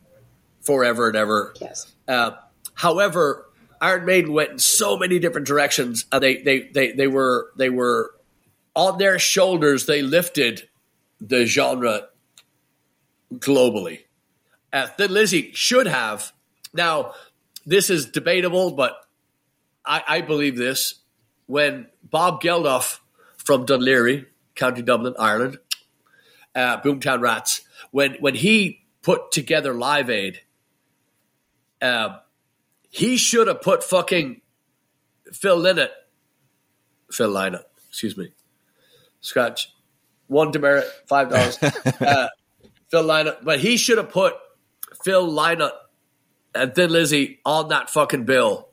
[0.62, 1.92] forever and ever Yes.
[2.08, 2.32] uh,
[2.74, 3.46] however
[3.82, 7.70] Iron Maiden went in so many different directions and they they they, they were they
[7.70, 8.12] were
[8.76, 10.68] on their shoulders they lifted
[11.22, 12.08] the genre
[13.36, 14.00] globally.
[14.72, 16.34] Uh, Thin Lizzy should have.
[16.74, 17.14] Now,
[17.66, 18.96] this is debatable, but
[19.86, 20.96] I, I believe this.
[21.46, 23.00] When Bob Geldof
[23.38, 25.58] from Dún Laoghaire, County Dublin, Ireland,
[26.56, 30.40] uh, Boomtown Rats, when when he put together Live Aid,
[31.82, 32.18] uh,
[32.90, 34.42] he should have put fucking
[35.34, 35.90] Phil Lynott,
[37.12, 38.30] Phil Lynott, excuse me,
[39.20, 39.74] scratch
[40.28, 41.58] one demerit, five dollars.
[42.02, 42.28] uh,
[42.90, 44.34] Phil Lynott, but he should have put
[45.04, 45.72] Phil Lynott
[46.54, 48.70] and Thin Lizzy on that fucking bill.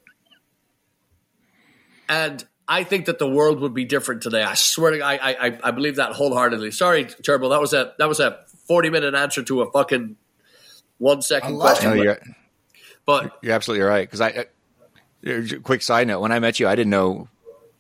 [2.11, 4.43] And I think that the world would be different today.
[4.43, 6.73] I swear to God, I, I, I believe that wholeheartedly.
[6.73, 10.17] Sorry, Turbo, that was a that was a forty minute answer to a fucking
[10.99, 11.91] one second question.
[11.91, 12.19] No, but, you're,
[13.07, 14.07] but you're absolutely right.
[14.07, 14.47] Because I,
[15.27, 17.29] uh, quick side note, when I met you, I didn't know,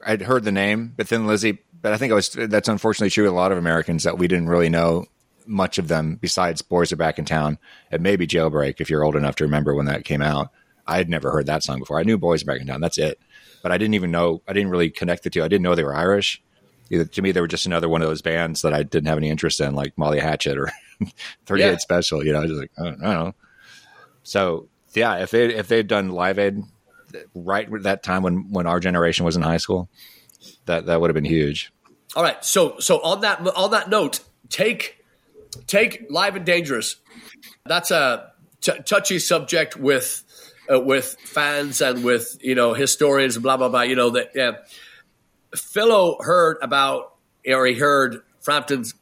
[0.06, 1.58] I'd heard the name, but then Lizzie.
[1.82, 4.28] but I think I was, that's unfortunately true with a lot of Americans that we
[4.28, 5.06] didn't really know
[5.46, 7.58] much of them besides Boys Are Back in Town
[7.90, 10.50] and maybe Jailbreak, if you're old enough to remember when that came out.
[10.86, 11.98] I had never heard that song before.
[11.98, 12.80] I knew Boys Are Back in Town.
[12.80, 13.20] That's it.
[13.62, 15.42] But I didn't even know, I didn't really connect the two.
[15.42, 16.42] I didn't know they were Irish.
[16.90, 19.18] Either, to me, they were just another one of those bands that I didn't have
[19.18, 20.70] any interest in, like Molly Hatchet or
[21.46, 21.76] 38 Yeah.
[21.76, 22.24] Special.
[22.24, 23.34] You know, I was just like, I don't, I don't know.
[24.22, 26.62] So yeah, if they if they'd done Live Aid
[27.34, 29.88] right at that time when when our generation was in high school,
[30.66, 31.72] that that would have been huge.
[32.16, 32.44] All right.
[32.44, 35.04] So so on that on that note, take
[35.66, 36.96] take live and dangerous.
[37.64, 40.24] That's a t- touchy subject with
[40.72, 43.82] uh, with fans and with you know historians and blah blah blah.
[43.82, 44.68] You know that.
[45.52, 48.94] Philo heard about or he heard Frampton's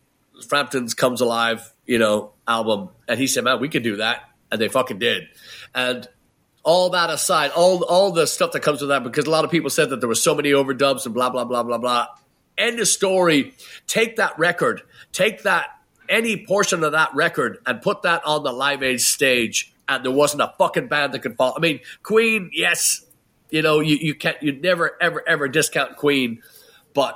[0.47, 4.61] Frampton's Comes Alive, you know, album, and he said, "Man, we could do that," and
[4.61, 5.25] they fucking did.
[5.75, 6.09] And
[6.63, 9.51] all that aside, all all the stuff that comes with that, because a lot of
[9.51, 12.07] people said that there were so many overdubs and blah blah blah blah blah.
[12.57, 13.55] End of story.
[13.87, 15.69] Take that record, take that
[16.09, 20.13] any portion of that record, and put that on the Live Aid stage, and there
[20.13, 21.55] wasn't a fucking band that could follow.
[21.57, 23.05] I mean, Queen, yes,
[23.51, 26.43] you know, you, you can't, you never ever ever discount Queen,
[26.95, 27.15] but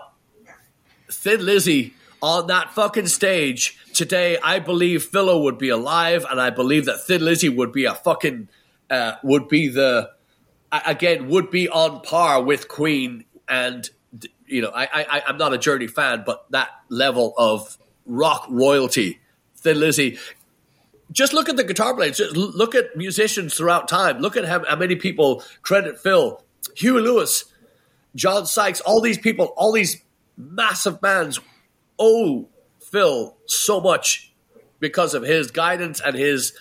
[1.10, 6.50] Thin Lizzy on that fucking stage today, I believe Philo would be alive, and I
[6.50, 8.48] believe that Thin Lizzy would be a fucking
[8.88, 10.10] uh, would be the
[10.70, 13.88] again would be on par with Queen, and
[14.46, 19.20] you know I, I I'm not a Journey fan, but that level of rock royalty,
[19.56, 20.18] Thin Lizzy.
[21.12, 22.16] Just look at the guitar players.
[22.16, 24.18] Just look at musicians throughout time.
[24.18, 26.42] Look at how, how many people credit Phil,
[26.76, 27.44] Huey Lewis,
[28.14, 30.02] John Sykes, all these people, all these
[30.36, 31.40] massive bands
[31.98, 32.48] owe
[32.80, 34.32] Phil so much
[34.80, 36.52] because of his guidance and his,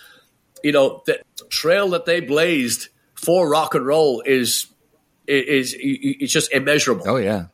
[0.62, 4.66] you know, the trail that they blazed for rock and roll is
[5.26, 7.08] is, is it's just immeasurable.
[7.08, 7.46] Oh yeah.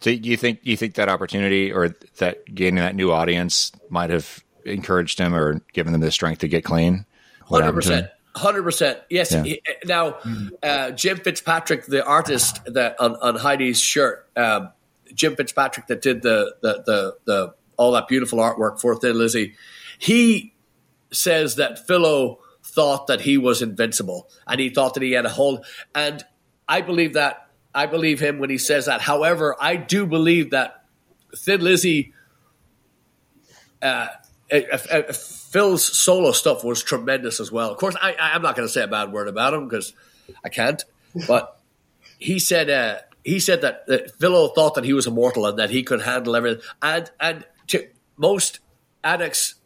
[0.00, 4.42] So you think you think that opportunity or that gaining that new audience might have
[4.66, 7.06] encouraged him or given them the strength to get clean?
[7.44, 7.74] Hundred him?
[7.74, 8.10] percent.
[8.34, 8.98] Hundred percent.
[9.08, 9.32] Yes.
[9.32, 9.42] Yeah.
[9.44, 10.18] He- now,
[10.62, 14.70] uh, Jim Fitzpatrick, the artist that on, on Heidi's shirt, um,
[15.14, 19.54] Jim Fitzpatrick that did the, the the the all that beautiful artwork for Thin Lizzy,
[19.98, 20.54] he
[21.10, 25.30] says that Philo thought that he was invincible and he thought that he had a
[25.30, 25.64] hold.
[25.94, 26.24] And
[26.68, 27.42] I believe that.
[27.74, 29.02] I believe him when he says that.
[29.02, 30.86] However, I do believe that
[31.36, 32.14] Thin Lizzy
[33.82, 34.06] uh,
[34.50, 37.70] Phil's solo stuff was tremendous as well.
[37.70, 39.92] Of course, I, I'm not going to say a bad word about him because
[40.44, 40.84] I can't.
[41.26, 41.58] But
[42.18, 45.70] he said uh, he said that, that Philo thought that he was immortal and that
[45.70, 47.44] he could handle everything, and and
[48.16, 48.60] most
[49.02, 49.56] addicts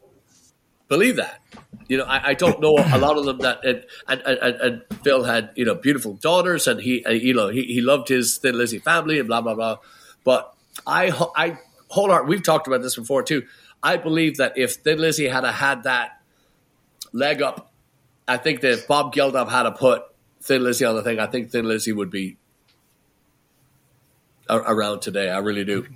[0.88, 1.40] believe that.
[1.88, 4.82] You know, I, I don't know a lot of them that and and, and and
[5.02, 8.38] Phil had you know beautiful daughters and he uh, you know he, he loved his
[8.38, 9.78] Thin Lizzy family and blah blah blah.
[10.24, 10.54] But
[10.86, 11.58] I I
[11.90, 13.44] wholeheart we've talked about this before too.
[13.82, 16.20] I believe that if Thin Lizzy had a had that
[17.12, 17.72] leg up,
[18.28, 20.02] I think that if Bob Geldof had to put
[20.42, 22.36] Thin Lizzy on the thing, I think Thin Lizzy would be
[24.48, 25.30] a- around today.
[25.30, 25.86] I really do.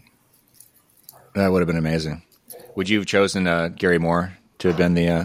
[1.35, 2.23] That would have been amazing.
[2.75, 5.25] Would you have chosen uh, Gary Moore to have been the uh,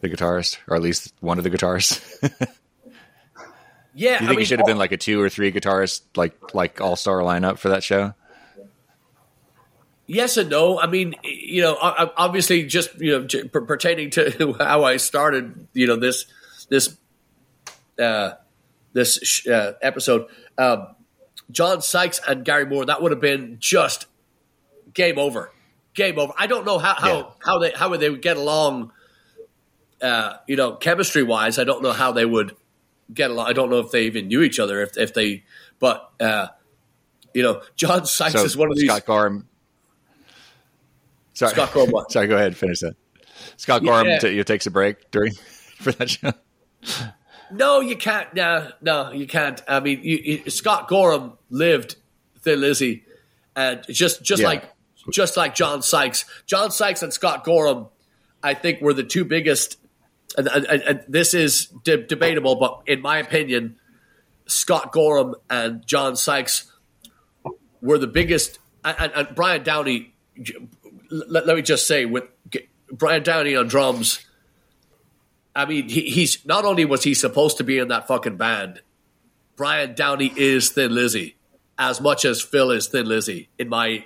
[0.00, 2.00] the guitarist, or at least one of the guitarists?
[3.92, 6.02] Yeah, you think I mean, it should have been like a two or three guitarist,
[6.14, 8.14] like like all star lineup for that show?
[10.12, 10.80] Yes and no.
[10.80, 15.94] I mean, you know, obviously, just you know, pertaining to how I started, you know,
[15.96, 16.26] this
[16.68, 16.96] this
[17.96, 18.32] uh,
[18.92, 20.26] this sh- uh, episode,
[20.58, 20.88] um,
[21.52, 24.06] John Sykes and Gary Moore, that would have been just
[24.94, 25.52] game over,
[25.94, 26.32] game over.
[26.36, 27.24] I don't know how how Yeah.
[27.44, 28.90] how they how would they would get along,
[30.02, 31.56] uh, you know, chemistry wise.
[31.58, 32.56] I don't know how they would
[33.14, 33.46] get along.
[33.48, 34.82] I don't know if they even knew each other.
[34.82, 35.44] If if they,
[35.78, 36.48] but uh,
[37.32, 38.90] You know, John Sykes So is one of these.
[38.90, 39.46] Scott Gorham.
[41.40, 41.92] Sorry, Scott Gorham?
[42.10, 42.56] Sorry, go ahead.
[42.56, 42.94] Finish that.
[43.56, 44.18] Scott Gorham Yeah.
[44.18, 45.32] t- you takes a break during
[45.78, 46.32] for that show.
[47.52, 48.32] No, you can't.
[48.34, 49.60] No, no, you can't.
[49.66, 51.96] I mean, you, you, Scott Gorham lived
[52.42, 53.04] Thin Lizzy,
[53.56, 54.48] and just just Yeah.
[54.48, 54.70] like
[55.12, 57.86] just like John Sykes, John Sykes and Scott Gorham,
[58.42, 59.78] I think were the two biggest.
[60.38, 63.80] And, and, and- this is de- debatable, but in my opinion,
[64.46, 66.70] Scott Gorham and John Sykes
[67.80, 68.58] were the biggest.
[68.84, 70.14] And, and Brian Downey,
[71.10, 72.24] let, let me just say, with
[72.90, 74.24] Brian Downey on drums.
[75.54, 78.82] I mean, he, he's not only was he supposed to be in that fucking band,
[79.56, 81.36] Brian Downey is Thin Lizzy
[81.78, 84.04] as much as Phil is Thin Lizzy in my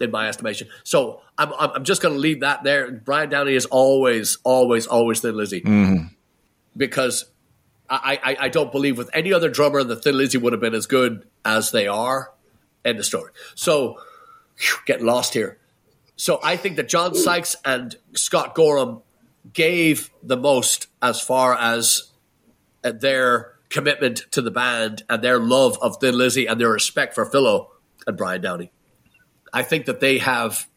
[0.00, 0.68] in my estimation.
[0.84, 2.90] So I'm I'm I'm just going to leave that there.
[2.90, 6.06] Brian Downey is always always always Thin Lizzy mm-hmm.
[6.76, 7.26] because
[7.88, 10.74] I, I I don't believe with any other drummer that Thin Lizzy would have been
[10.74, 12.32] as good as they are.
[12.84, 13.30] End of story.
[13.54, 14.00] So
[14.56, 15.58] phew, getting lost here.
[16.22, 19.02] So I think that John Sykes and Scott Gorham
[19.52, 22.12] gave the most as far as
[22.84, 27.16] uh, their commitment to the band and their love of Thin Lizzy and their respect
[27.16, 27.72] for Philo
[28.06, 28.70] and Brian Downey.
[29.52, 30.68] I think that they have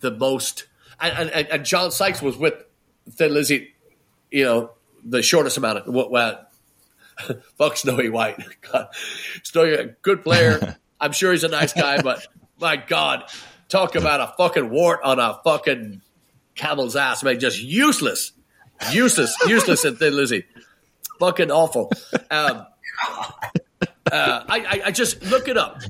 [0.00, 0.66] the most,
[1.00, 2.66] and, and, and John Sykes was with
[3.12, 3.72] Thin Lizzy,
[4.30, 6.10] you know, the shortest amount of what.
[6.10, 6.46] Well,
[7.56, 8.36] fuck Snowy White.
[8.70, 8.88] God.
[9.42, 10.76] Snowy, good player.
[11.00, 12.26] I'm sure he's a nice guy, but
[12.60, 13.24] my God,
[13.68, 16.02] talk about a fucking wart on a fucking
[16.54, 17.38] camel's ass, man.
[17.40, 18.32] Just useless,
[18.92, 20.44] useless, useless in Thin Lizzy.
[21.18, 21.92] Fucking awful.
[22.30, 22.66] Um,
[23.10, 23.44] uh,
[24.10, 25.80] I, I, I just look it up.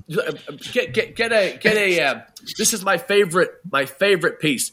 [0.73, 2.01] Get get get a get a.
[2.01, 2.21] Uh,
[2.59, 4.73] this is my favorite my favorite piece.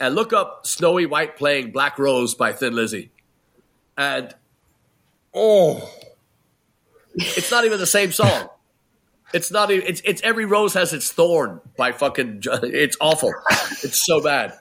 [0.00, 3.10] And look up Snowy White playing Black Rose by Thin Lizzy,
[3.96, 4.32] and
[5.34, 5.90] oh,
[7.14, 8.48] it's not even the same song.
[9.32, 9.86] It's not even.
[9.86, 12.42] It's it's every rose has its thorn by fucking.
[12.62, 13.32] It's awful.
[13.82, 14.58] It's so bad.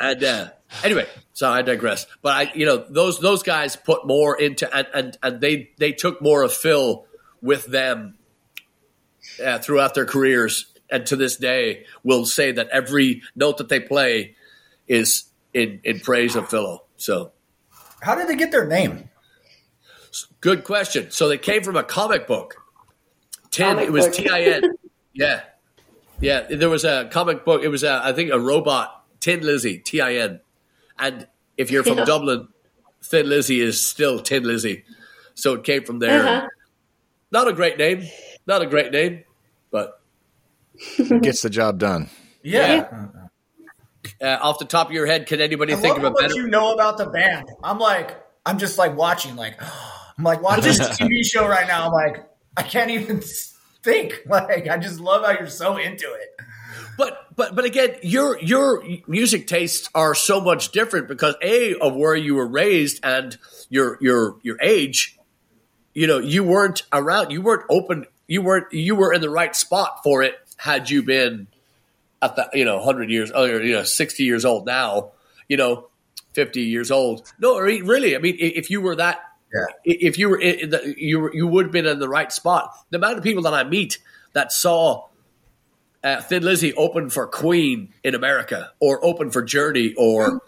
[0.00, 0.50] And uh,
[0.84, 2.06] anyway, so I digress.
[2.22, 5.92] But I, you know, those those guys put more into and and, and they they
[5.92, 7.06] took more of Phil
[7.42, 8.16] with them
[9.44, 13.80] uh, throughout their careers, and to this day will say that every note that they
[13.80, 14.36] play
[14.86, 16.84] is in in praise of Philo.
[16.96, 17.32] So
[18.00, 19.10] How did they get their name?
[20.40, 21.10] good question.
[21.10, 22.62] So they came from a comic book.
[23.56, 23.66] Tin.
[23.68, 24.14] Comic it was book.
[24.14, 24.62] T I N.
[25.18, 25.40] Yeah,
[26.20, 26.42] yeah.
[26.42, 27.62] There was a comic book.
[27.62, 28.92] It was a, I think a robot.
[29.18, 29.78] Tin Lizzie.
[29.78, 30.40] T I N.
[30.98, 32.04] And if you're from Yeah.
[32.04, 32.48] Dublin,
[33.02, 34.84] Thin Lizzy is still Tin Lizzie.
[35.34, 36.22] So it came from there.
[36.22, 36.46] Uh-huh.
[37.30, 38.04] Not a great name.
[38.46, 39.24] Not a great name,
[39.70, 40.00] but
[41.22, 42.10] Gets the job done.
[42.42, 43.08] Yeah.
[44.20, 46.12] uh, off the top of your head, can anybody I think love of a how
[46.12, 46.34] much better?
[46.34, 47.48] you know about the band.
[47.64, 49.60] I'm like, I'm just like watching, like,
[50.18, 51.86] I'm like watching this TV show right now.
[51.86, 52.24] I'm like,
[52.56, 54.22] I can't even think.
[54.26, 56.36] Like, I just love how you're so into it.
[56.98, 61.94] But but but again, your your music tastes are so much different because a of
[61.94, 63.36] where you were raised and
[63.68, 65.18] your your your age.
[65.94, 67.30] You know, you weren't around.
[67.30, 68.06] You weren't open.
[68.26, 68.72] You weren't.
[68.72, 70.34] You were in the right spot for it.
[70.56, 71.46] Had you been
[72.22, 75.12] at the you know hundred years or you know sixty years old now,
[75.48, 75.88] you know
[76.32, 77.30] fifty years old.
[77.38, 79.20] No, really, I mean, if you were that.
[79.84, 82.72] If you were in the, you were, you would have been in the right spot.
[82.90, 83.98] The amount of people that I meet
[84.32, 85.08] that saw
[86.04, 90.40] uh, Thin Lizzy open for Queen in America or open for Journey or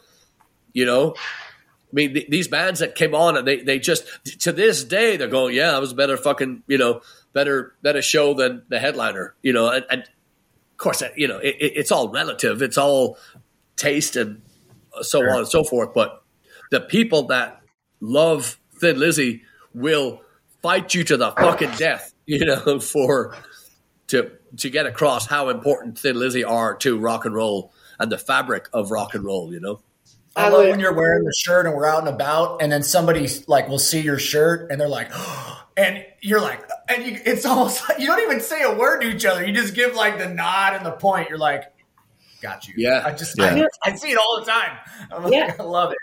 [0.73, 4.07] you know, I mean th- these bands that came on and they they just
[4.41, 7.01] to this day they're going yeah that was a better fucking you know
[7.33, 11.57] better better show than the headliner you know and, and of course you know it,
[11.59, 12.61] it- it's all relative.
[12.63, 13.17] It's all
[13.77, 14.43] taste and
[15.01, 15.95] so on and so forth.
[15.95, 16.23] But
[16.71, 17.63] the people that
[18.01, 19.43] love Thin Lizzy
[19.75, 20.23] will
[20.63, 23.37] fight you to the fucking death, you know, for
[24.09, 28.19] to to get across how important Thin Lizzy are to rock and roll and the
[28.19, 29.81] fabric of rock and roll, you know.
[30.37, 32.83] I, I love when you're wearing the shirt and we're out and about, and then
[32.83, 35.11] somebody like will see your shirt and they're like,
[35.77, 39.09] and you're like, and you, it's almost like you don't even say a word to
[39.09, 39.45] each other.
[39.45, 41.29] You just give like the nod and the point.
[41.29, 41.65] You're like,
[42.41, 42.75] got you.
[42.77, 43.03] Yeah.
[43.05, 43.67] I just, Yeah.
[43.85, 44.79] I, I see it all the time.
[45.13, 45.55] I'm like, Yeah.
[45.61, 45.99] I love it.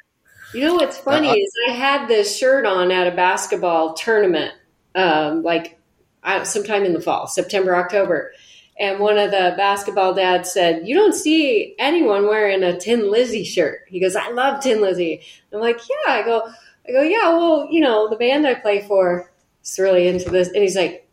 [0.56, 4.54] You know what's funny Uh, is I had this shirt on at a basketball tournament,
[4.96, 5.78] um, like
[6.24, 8.32] I, sometime in the fall, September, October.
[8.80, 13.44] And one of the basketball dads said, "You don't see anyone wearing a Tin Lizzy
[13.44, 16.48] shirt." He goes, "I love Tin Lizzy." I'm like, "Yeah." I go,
[16.88, 19.32] "I go, yeah." Well, you know, the band I play for
[19.64, 21.08] is really into this, and he's like,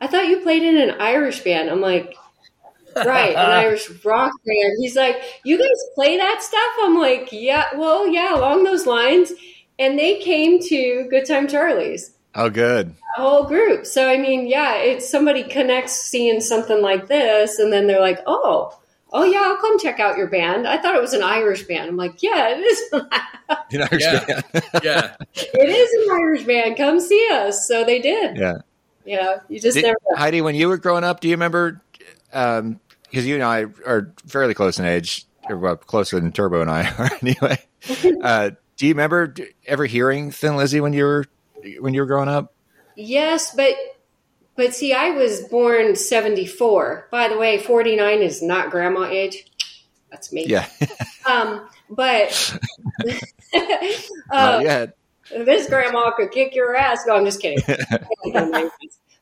[0.00, 2.14] "I thought you played in an Irish band." I'm like,
[3.06, 4.72] right, an Irish rock band.
[4.78, 6.72] He's like, you guys play that stuff?
[6.82, 9.32] I'm like, yeah, well, yeah, along those lines.
[9.78, 12.12] And they came to Good Time Charlie's.
[12.34, 12.94] Oh, good.
[13.16, 13.86] a whole group.
[13.86, 18.20] So I mean, yeah, it's somebody connects seeing something like this, and then they're like,
[18.26, 18.74] oh.
[19.10, 20.68] Oh yeah, I'll come check out your band.
[20.68, 21.88] I thought it was an Irish band.
[21.88, 22.92] I'm like, yeah, it is.
[23.70, 24.24] You know, Yeah.
[24.82, 25.16] yeah.
[25.32, 26.76] it is an Irish band.
[26.76, 27.66] Come see us.
[27.66, 28.36] So they did.
[28.36, 28.58] yeah.
[29.06, 29.96] You know, you just Did- never.
[30.16, 31.80] Heidi, when you were growing up, do you remember?
[32.34, 32.78] Um,
[33.10, 36.70] Because you and I are fairly close in age, or well, closer than Turbo and
[36.70, 37.58] I are anyway.
[38.22, 39.34] Uh, do you remember
[39.66, 41.24] ever hearing Thin Lizzy when you were
[41.80, 42.52] when you were growing up?
[42.96, 43.74] Yes, but
[44.56, 47.06] but see, I was born seventy four.
[47.12, 49.46] By the way, forty nine is not grandma age.
[50.10, 50.46] That's me.
[50.46, 50.66] Yeah,
[51.26, 52.58] Um, but
[54.32, 54.96] uh, yet.
[55.30, 57.04] this grandma could kick your ass.
[57.06, 57.62] No, I'm just kidding.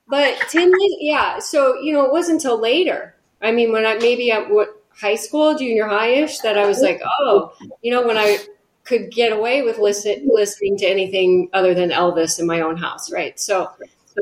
[0.08, 1.40] but Tim, yeah.
[1.40, 3.15] So you know, it wasn't until later.
[3.42, 7.00] I mean, when I maybe at what high school, junior highish, that I was like,
[7.20, 8.38] oh, you know, when I
[8.84, 13.12] could get away with listen, listening to anything other than Elvis in my own house,
[13.12, 13.38] right?
[13.38, 13.70] So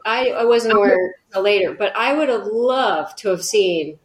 [0.04, 3.98] I, I wasn't aware until later, but I would have loved to have seen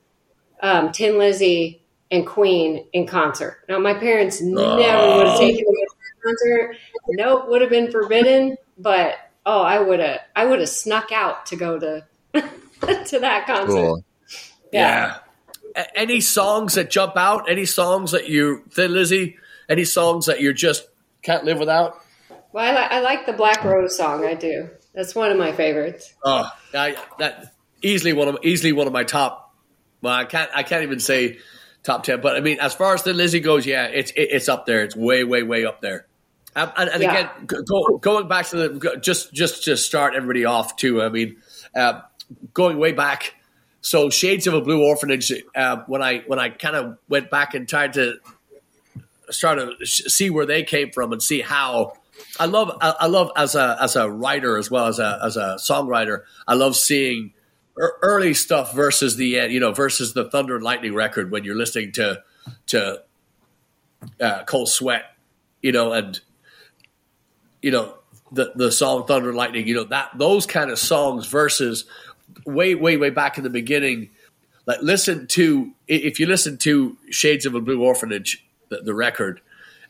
[0.62, 3.64] um, Thin Lizzy and Queen in concert.
[3.70, 6.78] Now, my parents never would have taken me to a concert.
[7.10, 8.58] Nope, would have been forbidden.
[8.78, 13.46] But oh, I would have, I would have snuck out to go to to that
[13.46, 13.68] concert.
[13.68, 14.04] Cool.
[14.72, 15.18] Yeah.
[15.76, 17.50] A- Any songs that jump out?
[17.50, 19.38] Any songs that you, Thin Lizzy?
[19.68, 20.88] Any songs that you just
[21.22, 22.00] can't live without?
[22.52, 24.26] Well, I, li- I like the Black Rose song.
[24.26, 24.70] I do.
[24.96, 26.14] That's one of my favorites.
[26.24, 27.54] Oh, I, that
[27.84, 29.54] easily one of easily one of my top.
[30.02, 31.38] Well, I can't I can't even say
[31.84, 34.50] top ten, but I mean, as far as Thin Lizzy goes, yeah, it's it, it's
[34.50, 34.84] up there.
[34.84, 36.08] It's way way way up there.
[36.56, 37.12] Um, and and Yeah.
[37.12, 41.04] again, go- going back to the just just to start everybody off too.
[41.04, 41.38] I mean,
[41.76, 42.02] uh,
[42.54, 43.36] going way back.
[43.82, 45.32] So Shades of a Blue Orphanage.
[45.56, 48.16] Uh, when I when I kind of went back and tried to
[49.30, 51.94] start to see where they came from and see how.
[52.38, 55.38] I love I, I love as a as a writer as well as a as
[55.38, 56.24] a songwriter.
[56.46, 57.34] I love seeing
[57.80, 61.46] ear- early stuff versus the end, you know, versus the Thunder and Lightning record when
[61.46, 62.22] you're listening to
[62.68, 63.02] to
[64.20, 65.04] uh, Cold Sweat,
[65.62, 66.20] you know, and
[67.62, 67.96] you know
[68.32, 71.86] the the song Thunder and Lightning, you know that those kind of songs versus
[72.54, 74.10] way way way back in the beginning.
[74.66, 79.42] Like listen to if you listen to Shades of a Blue Orphanage, the, the record,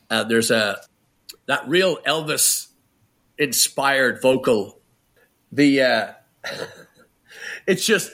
[0.10, 0.82] uh, there's a
[1.48, 2.68] that real Elvis
[3.38, 4.78] inspired vocal.
[5.52, 6.14] The uh,
[7.68, 8.12] it's just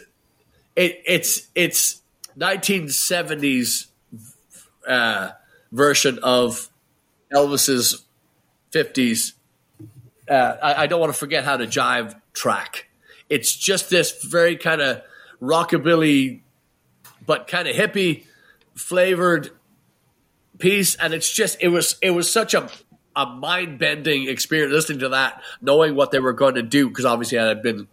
[0.75, 2.01] it it's it's
[2.37, 3.87] 1970s
[4.87, 5.31] uh,
[5.71, 6.69] version of
[7.33, 8.05] Elvis's
[8.71, 9.33] 50s.
[10.29, 12.84] Uh, I, I don't want to forget how to jive track.
[13.29, 15.01] It's just this very kind of
[15.41, 16.41] rockabilly,
[17.25, 18.25] but kind of hippie
[18.75, 19.51] flavored
[20.57, 22.69] piece, and it's just it was it was such a
[23.15, 27.05] a mind bending experience listening to that, knowing what they were going to do because
[27.05, 27.87] obviously I had been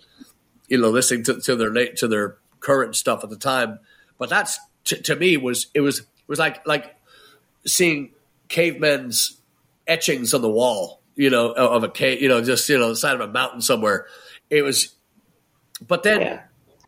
[0.69, 3.79] you know listening to, to their late to their current stuff at the time,
[4.19, 6.97] but that's to, to me was it was it was like like
[7.65, 8.11] seeing
[8.49, 9.41] cavemen's
[9.87, 12.97] etchings on the wall, you know, of a cave, you know, just you know, the
[12.97, 14.07] side of a mountain somewhere.
[14.51, 14.95] It was,
[15.87, 16.43] but then Yeah.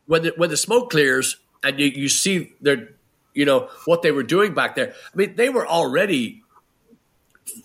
[0.06, 2.90] when the, when the smoke clears and you, you see their,
[3.34, 4.92] you know, what they were doing back there.
[5.12, 6.42] I mean, they were already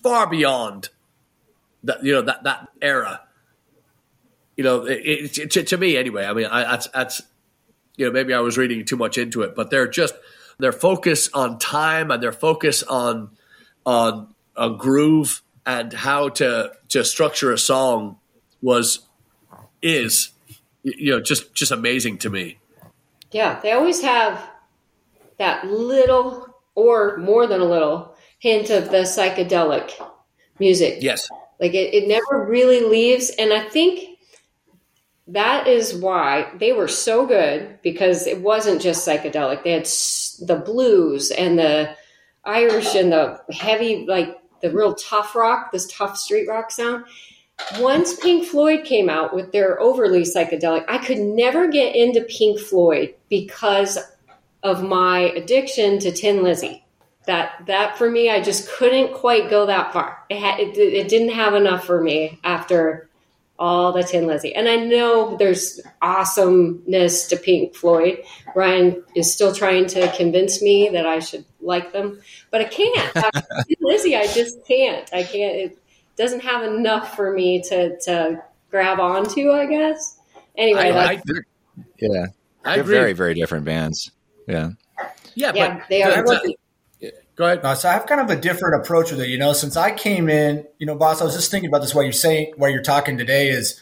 [0.03, 0.89] far beyond
[1.83, 3.21] that, you know, that that era.
[4.57, 6.25] You know, it, it, to, to me anyway.
[6.25, 7.21] I mean, I, that's that's
[7.95, 10.15] you know maybe I was reading too much into it, but they're just
[10.57, 13.31] their focus on time and their focus on
[13.85, 18.17] on a groove and how to to structure a song
[18.61, 19.07] was
[19.81, 20.31] is
[20.83, 22.59] you know just just amazing to me.
[23.31, 24.41] Yeah, they always have
[25.37, 29.91] that little or more than a little hint of the psychedelic
[30.59, 30.99] music.
[31.01, 31.27] Yes.
[31.59, 33.29] Like it, it never really leaves.
[33.37, 34.17] And I think
[35.27, 39.63] that is why they were so good because it wasn't just psychedelic.
[39.63, 41.95] They had s- the blues and the
[42.43, 47.05] Irish and the heavy, like the real tough rock, this tough street rock sound.
[47.79, 52.59] Once Pink Floyd came out with their overly psychedelic, I could never get into Pink
[52.59, 53.97] Floyd because
[54.63, 56.83] of my addiction to Thin Lizzy.
[57.25, 60.23] That that for me i just couldn't quite go that far.
[60.29, 63.07] It, had, it, it didn't have enough for me after
[63.59, 64.55] all the Thin Lizzy.
[64.55, 68.23] And i know there's awesomeness to pink floyd.
[68.55, 72.19] Ryan is still trying to convince me that i should like them
[72.51, 73.13] but i can't.
[73.13, 75.07] Thin Lizzy i just can't.
[75.13, 75.77] I can't it
[76.19, 80.19] doesn't have enough for me to to grab onto i guess
[80.55, 81.33] anyway I, that's, I,
[81.99, 82.25] Yeah,
[82.63, 82.95] I they're agree.
[82.95, 84.11] very very different bands.
[84.47, 84.71] Yeah,
[85.35, 86.55] yeah, yeah but they are the-
[87.01, 87.59] the- go ahead.
[87.63, 89.29] Uh, so I have kind of a different approach with it.
[89.29, 91.95] You know, since I came in, you know, boss, I was just thinking about this
[91.95, 93.79] while you're saying, while you're talking today is,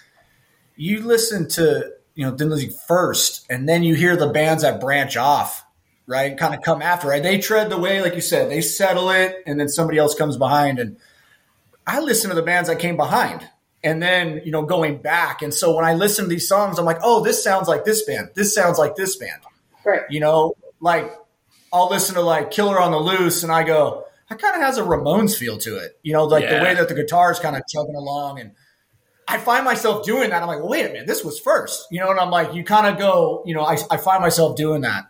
[0.76, 4.80] you listen to you know Thin Lizzy first, and then you hear the bands that
[4.80, 5.66] branch off,
[6.06, 6.38] right?
[6.38, 7.24] Kind of come after, right?
[7.24, 10.38] They tread the way, like you said, they settle it, and then somebody else comes
[10.38, 10.78] behind.
[10.80, 10.98] And
[11.88, 13.48] I listen to the bands that came behind,
[13.84, 15.42] and then you know going back.
[15.42, 18.04] And so when I listen to these songs, I'm like, oh, this sounds like this
[18.04, 18.32] band.
[18.36, 19.42] This sounds like this band.
[19.86, 20.02] Right.
[20.10, 21.10] You know, like
[21.72, 24.78] I'll listen to like Killer on the Loose, and I go, that kind of has
[24.78, 25.98] a Ramones feel to it.
[26.04, 26.60] You know, like Yeah.
[26.60, 28.52] the way that the guitar is kind of chugging along, and
[29.28, 30.42] I find myself doing that.
[30.42, 31.88] I'm like, well, wait a minute, this was first.
[31.90, 34.56] You know, and I'm like, you kind of go, you know, I, I find myself
[34.56, 35.06] doing that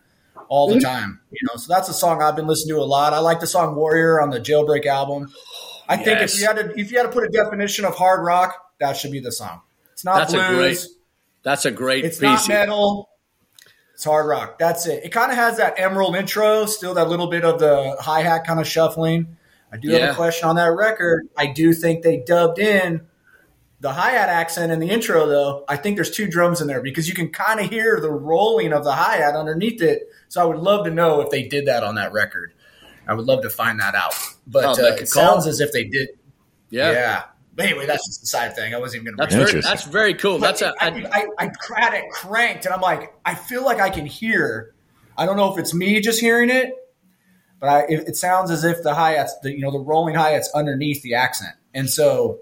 [0.50, 0.86] all the mm-hmm.
[0.86, 1.20] time.
[1.32, 3.14] You know, so that's a song I've been listening to a lot.
[3.14, 5.32] I like the song Warrior on the Jailbreak album.
[5.88, 8.26] I think if you had to if you had to put a definition of hard
[8.26, 9.62] rock, that should be the song.
[9.94, 10.86] It's not That's a blues.
[10.86, 10.88] great
[11.44, 12.24] That's a great It's piece.
[12.24, 13.10] not metal.
[13.94, 14.60] It's hard rock.
[14.60, 15.04] That's it.
[15.06, 18.46] It kind of has that emerald intro, still that little bit of the hi hat
[18.46, 19.38] kind of shuffling.
[19.72, 21.28] I do have a question on that record.
[21.36, 23.02] I do think they dubbed in
[23.80, 25.66] the hi hat accent in the intro, though.
[25.68, 28.72] I think there's two drums in there because you can kind of hear the rolling
[28.72, 30.10] of the hi hat underneath it.
[30.30, 32.54] So I would love to know if they did that on that record.
[33.08, 34.14] I would love to find that out.
[34.48, 35.24] But Oh, uh, make a it call.
[35.36, 36.10] sounds as if they did.
[36.70, 36.92] yeah.
[36.92, 37.24] Yeah.
[37.56, 38.76] But anyway, that's just a side thing.
[38.76, 39.70] I wasn't even going That's to very, Interesting.
[39.72, 40.38] that's very cool.
[40.38, 43.80] That's a I, I, I, I had it cranked, and I'm like, I feel like
[43.80, 44.76] I can hear.
[45.18, 46.72] I don't know if it's me just hearing it,
[47.60, 50.14] but I, it, it sounds as if the hi hats, the, you know, the rolling
[50.14, 52.42] hi hats underneath the accent, and so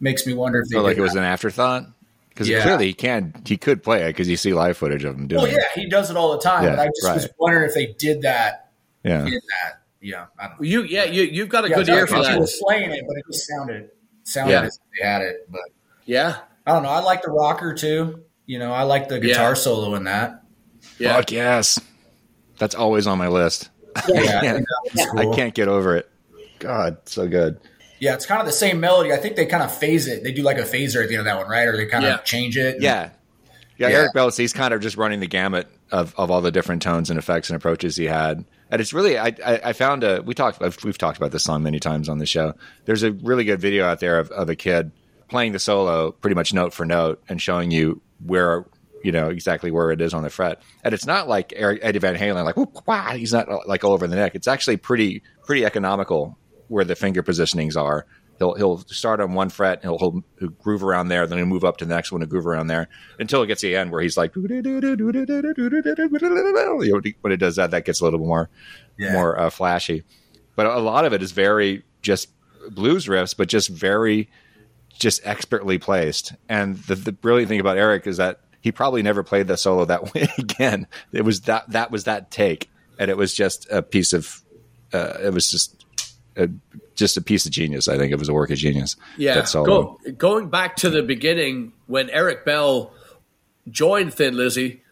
[0.00, 1.20] makes me wonder if they So like it was that.
[1.20, 1.86] an afterthought
[2.28, 2.60] because Yeah.
[2.60, 5.44] clearly he can he could play it because you see live footage of him doing
[5.44, 5.54] Well, it.
[5.54, 7.86] yeah, he does it all the time, Yeah, but I just was wondering if they
[7.98, 8.65] did that.
[9.06, 9.22] Yeah.
[9.24, 9.80] That?
[10.00, 10.82] Yeah, I don't you.
[10.82, 12.40] Yeah, you you've got a Yeah, good ear for like he that.
[12.40, 13.88] was playing it, but it just sounded
[14.24, 14.62] sounded Yeah.
[14.62, 15.46] as if they had it.
[15.50, 15.60] But
[16.04, 16.36] Yeah,
[16.66, 16.90] I don't know.
[16.90, 18.22] I like the rocker too.
[18.46, 19.54] You know, I like the guitar Yeah.
[19.54, 20.42] solo in that.
[20.98, 21.16] yeah.
[21.16, 21.80] Fuck yes.
[22.58, 23.70] That's always on my list.
[24.08, 26.08] Yeah, I can't- think I can't get over it.
[26.58, 27.58] God, so good.
[27.98, 29.12] Yeah, it's kind of the same melody.
[29.12, 30.22] I think they kind of phase it.
[30.22, 31.66] They do like a phaser at the end of that one, right?
[31.66, 32.14] Or they kind Yeah.
[32.14, 32.80] of change it.
[32.80, 33.10] Yeah.
[33.78, 33.88] yeah.
[33.88, 33.96] Yeah.
[33.96, 37.10] Eric Bell's, he's kind of just running the gamut of, of all the different tones
[37.10, 38.44] and effects and approaches he had.
[38.70, 41.62] And it's really, I, I, I found a, we talked, we've talked about this song
[41.62, 42.54] many times on the show.
[42.84, 44.90] There's a really good video out there of, of a kid
[45.28, 48.66] playing the solo pretty much note for note and showing you where,
[49.04, 50.62] you know, exactly where it is on the fret.
[50.82, 54.06] And it's not like Eddie Van Halen, like, whoop, wah, he's not like all over
[54.06, 54.34] the neck.
[54.34, 56.36] It's actually pretty, pretty economical
[56.68, 58.06] where the finger positionings are.
[58.38, 61.64] He'll he'll start on one fret, he'll, he'll, he'll groove around there, then he'll move
[61.64, 63.90] up to the next one and groove around there until it gets to the end
[63.90, 65.66] where he's like, you know,
[67.20, 68.50] when it does that, that gets a little more
[68.98, 69.12] Yeah.
[69.12, 70.04] more uh, flashy.
[70.54, 72.28] But a lot of it is very just
[72.70, 74.28] blues riffs, but just very
[74.98, 76.32] just expertly placed.
[76.48, 79.84] And the, the brilliant thing about Eric is that he probably never played the solo
[79.84, 80.86] that way again.
[81.12, 84.42] It was that that was that take, and it was just a piece of
[84.94, 85.75] uh, it was just
[86.36, 86.48] a,
[86.94, 87.88] just a piece of genius.
[87.88, 88.96] I think it was a work of genius.
[89.16, 89.44] Yeah.
[89.52, 92.92] Go, going back to the beginning when Eric Bell
[93.68, 94.82] joined Thin Lizzy,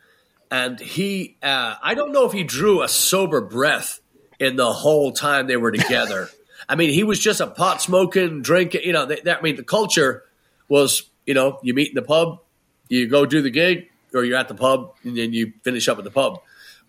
[0.50, 4.00] and he, uh, I don't know if he drew a sober breath
[4.38, 6.28] in the whole time they were together.
[6.68, 8.82] I mean, he was just a pot smoking, drinking.
[8.84, 10.24] You know, that, I mean, the culture
[10.68, 12.40] was, you know, you meet in the pub,
[12.88, 15.98] you go do the gig, or you're at the pub, and then you finish up
[15.98, 16.40] at the pub.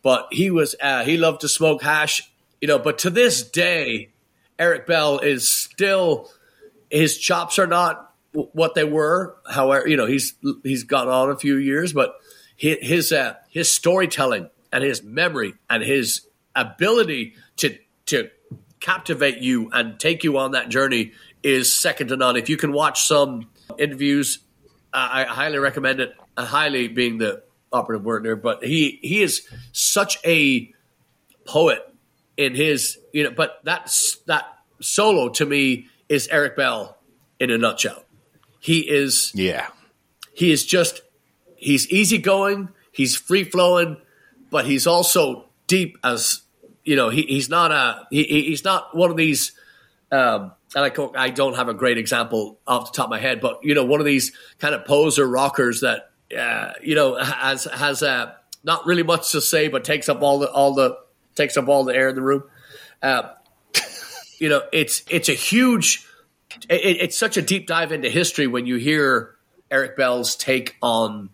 [0.02, 2.22] But he was, uh, he loved to smoke hash,
[2.62, 2.78] you know.
[2.78, 4.10] But to this day,
[4.58, 6.30] Eric Bell is still
[6.90, 9.36] his chops are not what they were.
[9.50, 12.16] However, you know he's he's gone on a few years, but
[12.56, 16.22] his his, uh, his storytelling and his memory and his
[16.56, 17.78] ability to
[18.08, 18.30] to
[18.80, 22.36] captivate you and take you on that journey is second to none.
[22.36, 24.40] If you can watch some interviews,
[24.94, 26.16] I, I highly recommend it.
[26.38, 30.74] Uh, highly being the operative word there, but he he is such a
[31.46, 31.95] poet
[32.38, 34.46] in his you know but that's that
[34.82, 36.98] solo to me is eric bell
[37.40, 38.04] in a nutshell.
[38.60, 39.68] He is Yeah,
[40.34, 41.02] he is just
[41.56, 43.98] he's easygoing he's free flowing
[44.52, 46.42] but he's also deep as
[46.84, 49.52] you know he, he's not a he, he- he's not one of these
[50.12, 50.92] um and I,
[51.26, 53.86] I don't have a great example off the top of my head but you know
[53.86, 58.34] one of these kind of poser rockers that uh, you know has has uh,
[58.64, 60.98] not really much to say but takes up all the all the
[61.36, 62.44] takes up all the air in the room
[63.04, 63.30] uh,
[64.40, 66.08] you know it's it's a huge
[66.70, 69.36] it, it's such a deep dive into history when you hear
[69.70, 71.30] Eric Bell's take on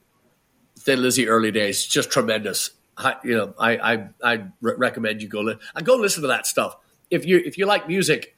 [0.80, 1.86] Thin Lizzy early days.
[1.86, 2.72] Just tremendous.
[2.98, 6.46] I, you know, I I I recommend you go li- I go listen to that
[6.48, 6.76] stuff.
[7.10, 8.36] If you if you like music,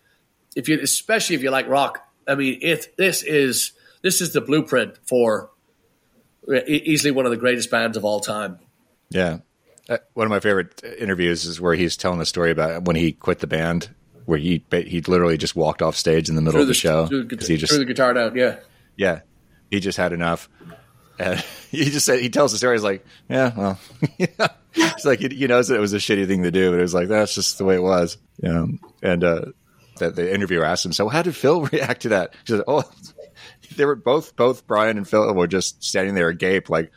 [0.56, 4.42] if you especially if you like rock, I mean, it this is this is the
[4.42, 5.52] blueprint for
[6.52, 8.60] e- easily one of the greatest bands of all time.
[9.10, 9.40] yeah.
[9.90, 13.12] Uh, one of my favorite interviews is where he's telling a story about when he
[13.12, 13.90] quit the band,
[14.26, 17.48] where he he literally just walked off stage in the middle of the show because
[17.48, 18.36] he just threw the guitar down.
[18.36, 18.60] Yeah,
[18.96, 19.22] yeah
[19.70, 20.50] he just had enough
[21.20, 21.40] and
[21.72, 22.76] he just said he tells the story.
[22.76, 23.80] He's like, yeah, well,
[24.74, 26.94] it's like he, knows that it was a shitty thing to do, but it was
[26.94, 28.18] like that's just the way it was.
[28.46, 29.46] Um, and uh,
[30.00, 32.34] that the interviewer asked him, so how did Phil react to that?
[32.46, 32.84] He said, oh,
[33.76, 36.92] they were both both Brian and Phil were just standing there agape, like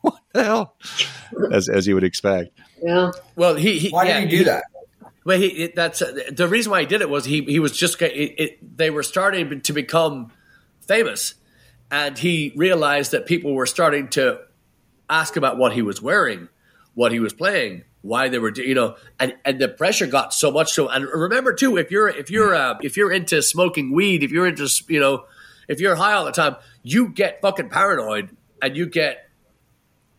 [0.12, 0.76] what the hell,
[1.52, 2.58] as as you would expect.
[2.82, 3.10] Yeah.
[3.36, 4.64] Well, he, he Why yeah, did he do he- that?
[5.24, 7.76] Well, he it, that's uh, the reason why he did it was he he was
[7.76, 8.08] just it,
[8.40, 10.32] it, they were starting to become
[10.80, 11.34] famous,
[11.90, 14.40] and he realized that people were starting to
[15.10, 16.48] ask about what he was wearing,
[16.94, 20.50] what he was playing, why they were you know, and and the pressure got so
[20.50, 20.88] much so.
[20.88, 24.46] And remember too, if you're if you're uh, if you're into smoking weed, if you're
[24.46, 25.26] into you know,
[25.68, 29.28] if you're high all the time, you get fucking paranoid, and you get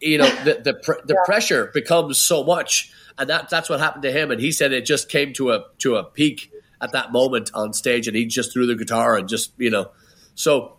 [0.02, 2.92] you know the the, pr- the pressure becomes so much.
[3.18, 4.32] And that that's what happened to him.
[4.32, 7.74] And he said it just came to a to a peak at that moment on
[7.74, 8.08] stage.
[8.08, 9.92] And he just threw the guitar and just you know.
[10.34, 10.78] So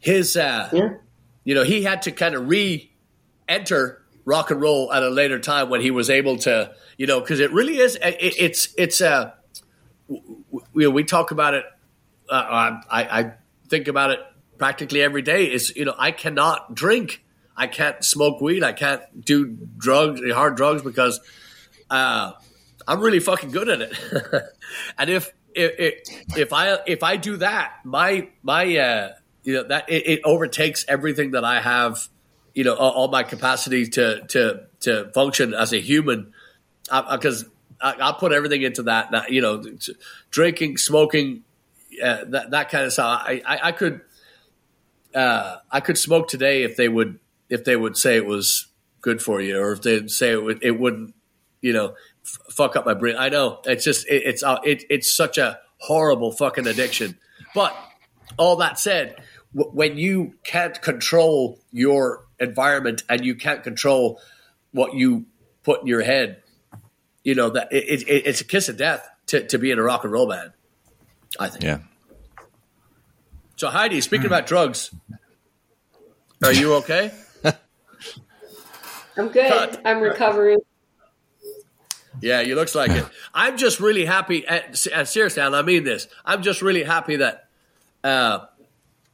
[0.00, 0.88] his uh Yeah.
[1.44, 5.70] you know he had to kind of re-enter rock and roll at a later time
[5.70, 9.32] when he was able to you know because it really is it, it's it's uh
[10.08, 11.64] w- w- you know, we talk about it
[12.28, 13.32] uh, I, I
[13.68, 14.20] think about it
[14.58, 17.24] practically every day is you know I cannot drink
[17.60, 19.46] I can't smoke weed I can't do
[19.76, 21.20] drugs hard drugs because
[21.90, 22.32] uh,
[22.88, 23.92] I'm really fucking good at it
[24.98, 25.94] and if if
[26.36, 29.08] if I if I do that my my uh,
[29.42, 32.08] you know that it, it overtakes everything that I have
[32.54, 36.32] you know all, all my capacity to to to function as a human
[37.10, 37.44] because
[37.80, 39.30] I, I'll put everything into that.
[39.30, 39.64] You know,
[40.30, 41.44] drinking, smoking,
[42.02, 43.22] uh, that that kind of stuff.
[43.26, 44.00] I, I, I could
[45.14, 47.18] uh, I could smoke today if they would
[47.50, 48.68] if they would say it was
[49.00, 51.14] good for you, or if they'd say it would it wouldn't
[51.60, 51.94] you know
[52.24, 53.16] f- fuck up my brain.
[53.18, 57.18] I know it's just it, it's uh, it, it's such a horrible fucking addiction.
[57.54, 57.74] But
[58.38, 59.16] all that said,
[59.54, 64.20] w- when you can't control your environment and you can't control
[64.72, 65.26] what you
[65.62, 66.42] put in your head,
[67.24, 69.82] you know that it, it, it's a kiss of death to, to be in a
[69.82, 70.52] rock and roll band.
[71.38, 71.64] I think.
[71.64, 71.78] Yeah.
[73.56, 74.90] So Heidi, speaking about drugs,
[76.42, 77.12] are you okay?
[79.16, 79.48] I'm good.
[79.50, 79.80] Cut.
[79.84, 80.58] I'm recovering.
[82.20, 83.06] Yeah, you looks like it.
[83.32, 84.46] I'm just really happy.
[84.46, 86.08] And, and seriously, and I mean this.
[86.24, 87.48] I'm just really happy that
[88.04, 88.40] uh,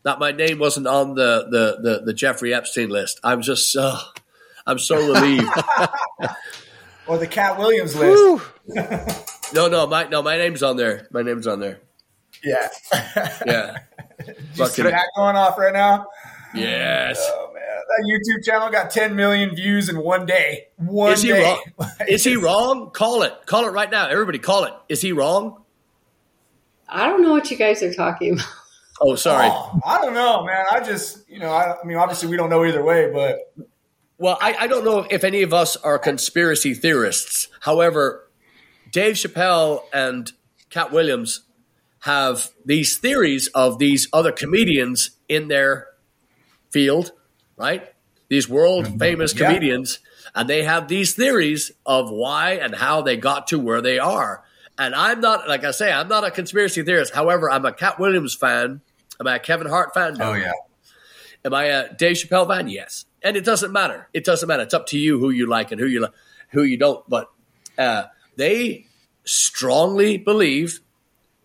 [0.02, 3.20] that my name wasn't on the, the, the, the Jeffrey Epstein list.
[3.22, 3.96] I'm just so
[4.66, 5.48] I'm so relieved.
[7.08, 8.44] Or the Katt Williams list.
[9.54, 11.06] no, no, my no, my name's on there.
[11.12, 11.80] My name's on there.
[12.42, 12.68] Yeah.
[13.46, 13.76] Yeah.
[14.26, 16.06] See Fucking that going off right now?
[16.54, 17.18] yes.
[17.20, 17.55] Oh man,
[17.88, 20.68] that YouTube channel got 10 million views in one day.
[20.76, 21.42] One Is he day.
[21.78, 21.90] wrong?
[22.08, 22.90] Is he wrong?
[22.90, 23.32] Call it.
[23.46, 24.08] Call it right now.
[24.08, 24.72] Everybody, call it.
[24.88, 25.62] Is he wrong?
[26.88, 28.46] I don't know what you guys are talking about.
[29.00, 29.48] Oh, sorry.
[29.50, 30.64] Oh, I don't know, man.
[30.70, 33.52] I just, you know, I, I mean, obviously we don't know either way, but
[34.16, 37.48] Well, I, I don't know if any of us are conspiracy theorists.
[37.60, 38.30] However,
[38.92, 40.32] Dave Chappelle and
[40.70, 41.42] Katt Williams
[42.00, 45.88] have these theories of these other comedians in their
[46.70, 47.12] field,
[47.56, 47.92] right?
[48.28, 49.46] These world famous Yeah.
[49.46, 50.00] comedians,
[50.34, 54.42] and they have these theories of why and how they got to where they are.
[54.78, 57.14] And I'm not, like I say, I'm not a conspiracy theorist.
[57.14, 58.80] However, I'm a Katt Williams fan.
[59.18, 60.14] Am I a Kevin Hart fan?
[60.14, 60.30] No.
[60.30, 60.52] oh yeah.
[61.44, 62.68] Am I a Dave Chappelle fan?
[62.68, 63.04] Yes.
[63.22, 64.08] And it doesn't matter.
[64.12, 64.64] It doesn't matter.
[64.64, 66.08] It's up to you who you like and who you
[66.50, 67.08] who you don't.
[67.08, 67.30] But
[67.78, 68.04] uh,
[68.36, 68.86] they
[69.24, 70.80] strongly believe,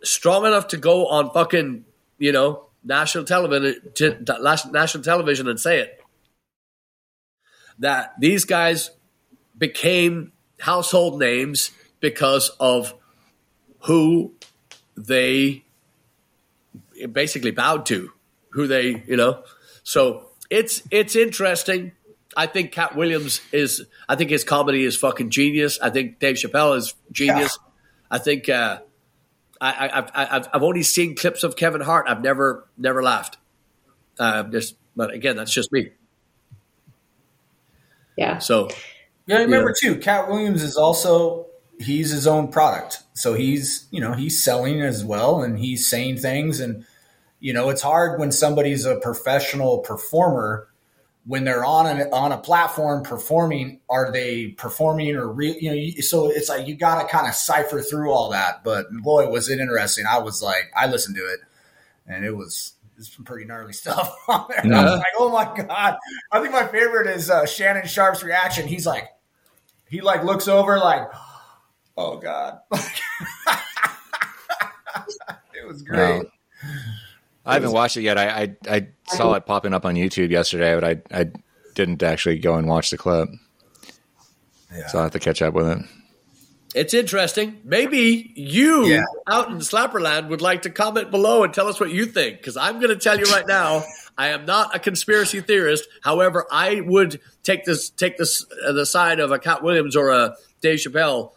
[0.04, 1.86] strong enough to go on fucking
[2.18, 3.76] you know national television
[4.72, 6.01] national television and say it
[7.82, 8.92] that these guys
[9.58, 12.94] became household names because of
[13.82, 14.34] who
[14.96, 15.64] they
[17.12, 18.12] basically bowed to,
[18.52, 19.44] who they, you know.
[19.84, 21.92] So it's it's interesting.
[22.38, 23.86] I think Katt Williams is.
[24.08, 25.80] I think his comedy is fucking genius.
[25.82, 27.60] I think Dave Chappelle is genius.
[28.10, 28.80] I think uh,
[29.60, 32.06] I, I've I've only seen clips of Kevin Hart.
[32.08, 33.38] I've never never laughed.
[34.20, 35.92] Uh, just, but again, that's just me.
[38.22, 38.38] Yeah.
[38.40, 38.70] So
[39.26, 41.48] Yeah, remember too, Katt Williams is also
[41.80, 43.04] he's his own product.
[43.14, 46.86] So he's, you know, he's selling as well and he's saying things and
[47.40, 50.68] you know, it's hard when somebody's a professional performer
[51.26, 55.56] when they're on a, on a platform performing, are they performing or real?
[55.56, 58.64] You know, so it's like you got to kind of cipher through all that.
[58.64, 60.06] But boy, was it interesting!
[60.10, 61.42] I was like, I listened to it,
[62.08, 64.60] and it was it's some pretty gnarly stuff on there.
[64.60, 65.98] And I was like, oh my god!
[66.32, 68.68] I think my favorite is uh, Shannon Sharpe's reaction.
[68.68, 69.10] He's like,
[69.90, 71.10] he like looks over like,
[71.98, 72.60] oh god,
[75.54, 76.24] it was great.
[76.24, 76.30] Wow.
[77.44, 78.18] I haven't watched it yet.
[78.18, 81.32] I, I I saw it popping up on YouTube yesterday, but I I
[81.74, 83.30] didn't actually go and watch the clip.
[84.72, 84.88] Yeah.
[84.88, 85.80] So I have to catch up with it.
[86.74, 87.60] It's interesting.
[87.66, 89.04] Maybe you Yeah.
[89.28, 92.38] out in Slapperland would like to comment below and tell us what you think.
[92.38, 93.84] Because I'm going to tell you right now,
[94.18, 95.88] I am not a conspiracy theorist.
[96.02, 100.12] However, I would take this take this uh, the side of a Katt Williams or
[100.12, 101.32] a Dave Chappelle,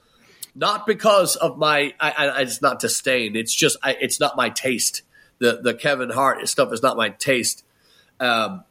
[0.55, 1.95] not because of my.
[1.99, 3.35] I, I, it's not disdain.
[3.35, 5.03] It's just I, it's not my taste.
[5.41, 7.64] The the Kevin Hart stuff is not my taste.
[8.20, 8.62] Um,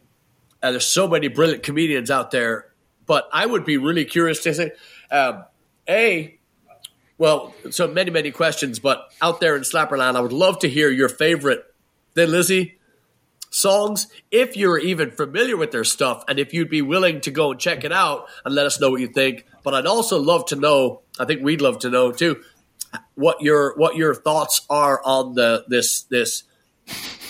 [0.62, 2.68] and there's so many brilliant comedians out there,
[3.06, 4.72] but I would be really curious to say,
[5.12, 5.44] um,
[5.90, 6.40] a
[7.24, 10.90] well, so many, many questions, but out there in Slapperland, I would love to hear
[10.90, 11.64] your favorite
[12.16, 12.80] Thin Lizzy
[13.50, 17.52] songs, if you're even familiar with their stuff, and if you'd be willing to go
[17.52, 19.46] and check it out and let us know what you think.
[19.64, 22.44] But I'd also love to know, I think we'd love to know too,
[23.16, 26.44] what your what your thoughts are on the this this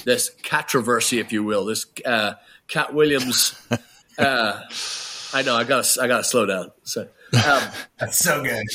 [0.05, 2.33] this controversy, if you will, this uh,
[2.67, 3.53] Katt Williams.
[4.15, 4.61] Uh,
[5.33, 6.71] I know I gotta I gotta slow down.
[6.83, 7.01] So,
[7.33, 7.63] um,
[7.97, 8.67] That's so good.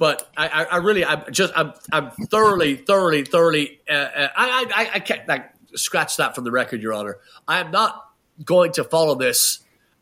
[0.00, 3.82] But I, I, I really, I'm just, I'm, I'm thoroughly, thoroughly, thoroughly.
[3.86, 7.18] Uh, uh, I, I, I can't like, scratch that from the record, Your Honor.
[7.46, 8.10] I am not
[8.42, 9.58] going to follow this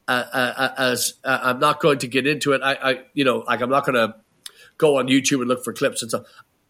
[0.07, 2.61] uh, uh, as uh, I'm not going to get into it.
[2.63, 4.15] I, I, you know, like I'm not going to
[4.77, 6.27] go on YouTube and look for clips and stuff.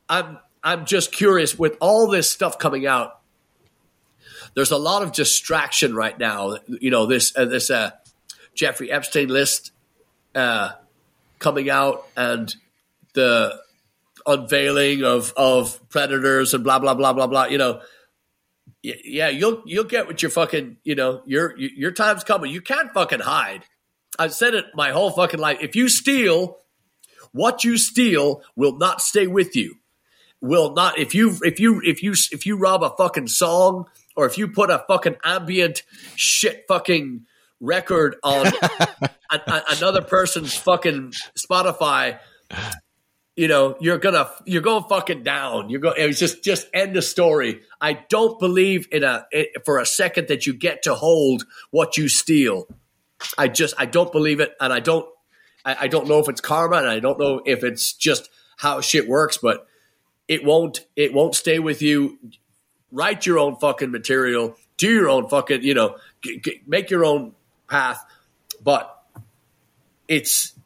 [0.09, 3.21] I'm, I'm just curious with all this stuff coming out.
[4.55, 6.57] There's a lot of distraction right now.
[6.67, 7.91] You know, this, uh, this uh,
[8.55, 9.73] Jeffrey Epstein list
[10.35, 10.71] uh,
[11.39, 12.57] coming out and
[13.19, 13.59] the
[14.27, 17.47] unveiling of of predators and blah blah blah blah blah.
[17.47, 17.81] You know,
[18.83, 22.53] yeah, you'll you'll get what your fucking you know your your time's coming.
[22.53, 23.65] You can't fucking hide.
[24.19, 25.59] I've said it my whole fucking life.
[25.61, 26.59] If you steal,
[27.33, 29.75] what you steal will not stay with you.
[30.41, 34.27] Will not if you if you if you if you rob a fucking song or
[34.27, 35.83] if you put a fucking ambient
[36.15, 37.27] shit fucking
[37.61, 38.47] record on
[38.81, 42.19] a, a- another person's fucking Spotify,
[43.39, 45.71] you know, you're gonna you're going fucking down.
[45.71, 45.95] You're going.
[45.97, 47.61] It was just just end the story.
[47.81, 51.97] I don't believe in a it, for a second that you get to hold what
[51.97, 52.67] you steal.
[53.39, 55.07] I just I don't believe it, and I don't
[55.65, 58.81] I, I don't know if it's karma, and I don't know if it's just how
[58.81, 59.69] shit works, but
[60.27, 62.19] it won't it won't stay with you.
[62.91, 64.57] Write your own fucking material.
[64.79, 67.37] Do your own fucking you know g- g- make your own
[67.69, 68.05] path,
[68.61, 69.01] but
[70.09, 70.58] it's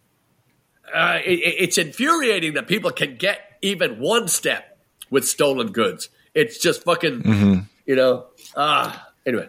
[0.94, 4.78] uh, it, it's infuriating that people can get even one step
[5.10, 6.08] with stolen goods.
[6.34, 8.26] It's just fucking, you know.
[8.56, 9.48] Ah, anyway,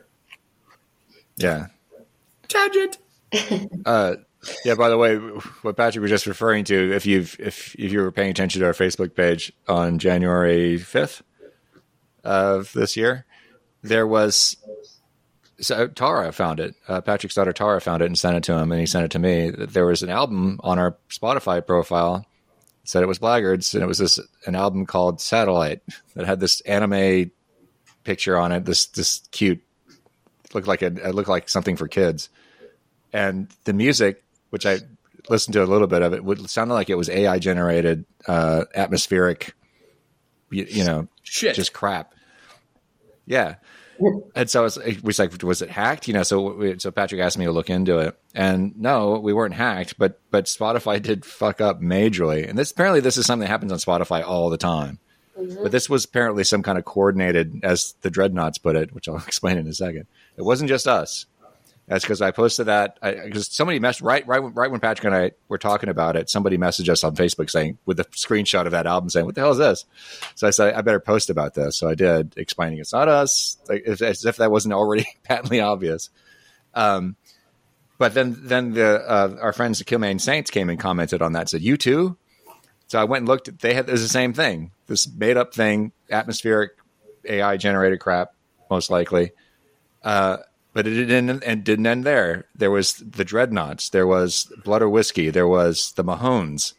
[1.38, 1.68] Yeah.
[2.48, 2.98] tangent.
[3.86, 4.16] Uh,
[4.66, 4.76] yeah.
[4.76, 8.12] By the way, what Patrick was just referring to, if you've if if you were
[8.12, 11.24] paying attention to our Facebook page on January fifth
[12.24, 13.26] of this year,
[13.82, 14.58] there was
[15.60, 16.76] so Tara found it.
[16.88, 19.12] Uh, Patrick's daughter Tara found it and sent it to him, and he sent it
[19.12, 19.49] to me.
[19.51, 22.26] There was an album on our Spotify profile.
[22.86, 25.82] Said it was Blaggards, and it was this an album called Satellite
[26.16, 27.32] that had this anime
[28.04, 28.66] picture on it.
[28.66, 29.62] This this cute
[30.54, 32.28] looked like a it looked like something for kids
[33.14, 34.80] and the music, which I
[35.30, 38.66] listened to a little bit of it, would sounded like it was AI generated, uh,
[38.76, 39.54] atmospheric,
[40.49, 41.56] you, you know, Shit.
[41.56, 42.14] just crap.
[43.26, 43.56] Yeah.
[44.36, 46.08] And so it's, it was like, was it hacked?
[46.08, 49.34] You know, so we, so Patrick asked me to look into it, and no, we
[49.34, 53.46] weren't hacked, but but Spotify did fuck up majorly, and this apparently this is something
[53.46, 55.00] that happens on Spotify all the time.
[55.38, 55.64] Mm-hmm.
[55.64, 59.18] But this was apparently some kind of coordinated, as the Dreadnoughts put it, which I'll
[59.28, 60.08] explain in a second.
[60.38, 61.26] It wasn't just us.
[61.88, 65.32] That's because I posted that because somebody messed right, right, right when Patrick and I
[65.50, 66.30] were talking about it.
[66.30, 69.42] Somebody messaged us on Facebook saying with a screenshot of that album saying, "What the
[69.42, 69.86] hell is this?"
[70.36, 73.58] So I said, "I better post about this." So I did, explaining it's not us,
[73.68, 76.10] like as, if that wasn't already patently obvious.
[76.74, 77.18] Um,
[77.98, 81.50] but then, then the uh, our friends the Kilmaine Saints came and commented on that.
[81.50, 82.18] Said, "You too."
[82.88, 83.50] So I went and looked.
[83.50, 84.72] At, they had it was the same thing.
[84.88, 86.72] This made up thing, atmospheric
[87.26, 88.34] AI generated crap,
[88.70, 89.32] most likely.
[90.02, 90.38] Uh,
[90.74, 92.45] but it didn't and didn't end there.
[92.55, 93.89] There was the Dreadnoughts.
[93.89, 95.30] There was Blood or Whiskey.
[95.30, 96.74] There was the Mahones,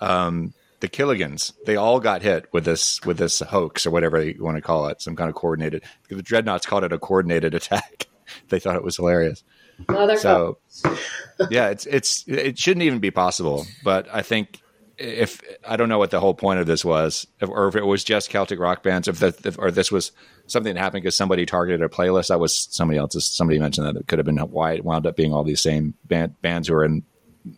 [0.00, 1.52] um, the Killigans.
[1.64, 4.88] They all got hit with this with this hoax or whatever you want to call
[4.88, 5.84] it, some kind of coordinated.
[6.08, 8.06] The Dreadnoughts called it a coordinated attack.
[8.48, 9.44] they thought it was hilarious.
[9.88, 10.58] Mother So
[11.50, 13.66] yeah, it's it's it shouldn't even be possible.
[13.84, 14.60] But I think
[14.98, 17.84] if I don't know what the whole point of this was, if, or if it
[17.84, 20.12] was just Celtic rock bands, if that if, or this was
[20.46, 22.28] something that happened because somebody targeted a playlist.
[22.28, 23.26] That was somebody else's.
[23.26, 25.94] Somebody mentioned that it could have been why it wound up being all these same
[26.04, 27.02] band, bands who are in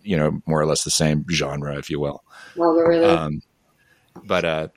[0.03, 2.23] you know more or less the same genre, if you will.
[2.57, 3.43] well, really Um,
[4.25, 4.69] but uh,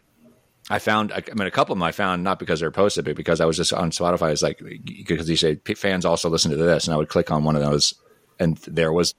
[0.70, 3.16] I found, I mean, a couple of them I found not because they're posted, but
[3.16, 4.32] because I was just on Spotify.
[4.32, 7.44] It's like because you say fans also listen to this, and I would click on
[7.44, 7.94] one of those,
[8.40, 9.14] and there was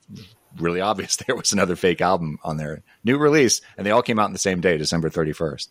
[0.58, 4.18] really obvious there was another fake album on there, new release, and they all came
[4.18, 5.70] out on the same day, December thirty first.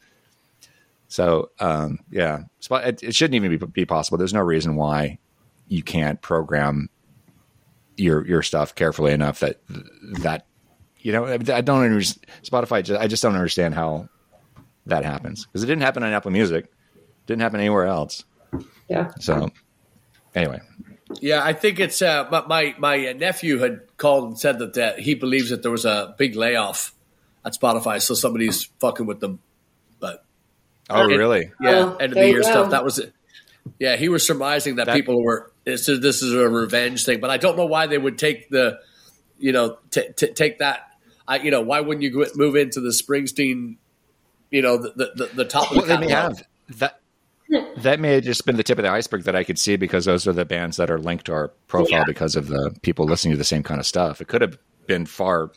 [1.08, 4.18] So um, yeah, it, it, shouldn't even be, be possible.
[4.18, 5.20] There's no reason why
[5.68, 6.90] you can't program
[7.98, 9.60] your your stuff carefully enough that
[10.22, 10.46] that
[11.00, 12.98] you know I don't understand Spotify.
[12.98, 14.08] I just don't understand how
[14.86, 16.72] that happens because it didn't happen on Apple Music,
[17.26, 18.24] didn't happen anywhere else.
[18.90, 19.12] Yeah.
[19.20, 19.50] So
[20.36, 20.62] anyway.
[21.20, 25.16] Yeah, I think it's uh, my my nephew had called and said that, that he
[25.16, 26.94] believes that there was a big layoff
[27.46, 29.40] at Spotify, so somebody's fucking with them.
[30.00, 30.24] But
[30.90, 31.52] oh, really?
[31.60, 32.72] Yeah, oh, end of the year stuff.
[32.72, 33.14] That was it.
[33.80, 35.52] Yeah, he was surmising that, that people were.
[35.64, 38.50] This is, this is a revenge thing, but I don't know why they would take
[38.50, 38.80] the,
[39.38, 40.88] you know, t- t- take that.
[41.28, 43.78] I, you know, why wouldn't you move into the Springsteen
[44.52, 45.72] you know the the, the top.
[45.72, 46.44] Well, the they may have
[46.78, 47.00] that.
[47.78, 50.06] That may have just been the tip of the iceberg that I could see because
[50.06, 52.04] those are the bands that are linked to our profile yeah.
[52.06, 54.22] because of the people listening to the same kind of stuff.
[54.22, 55.52] It could have been far,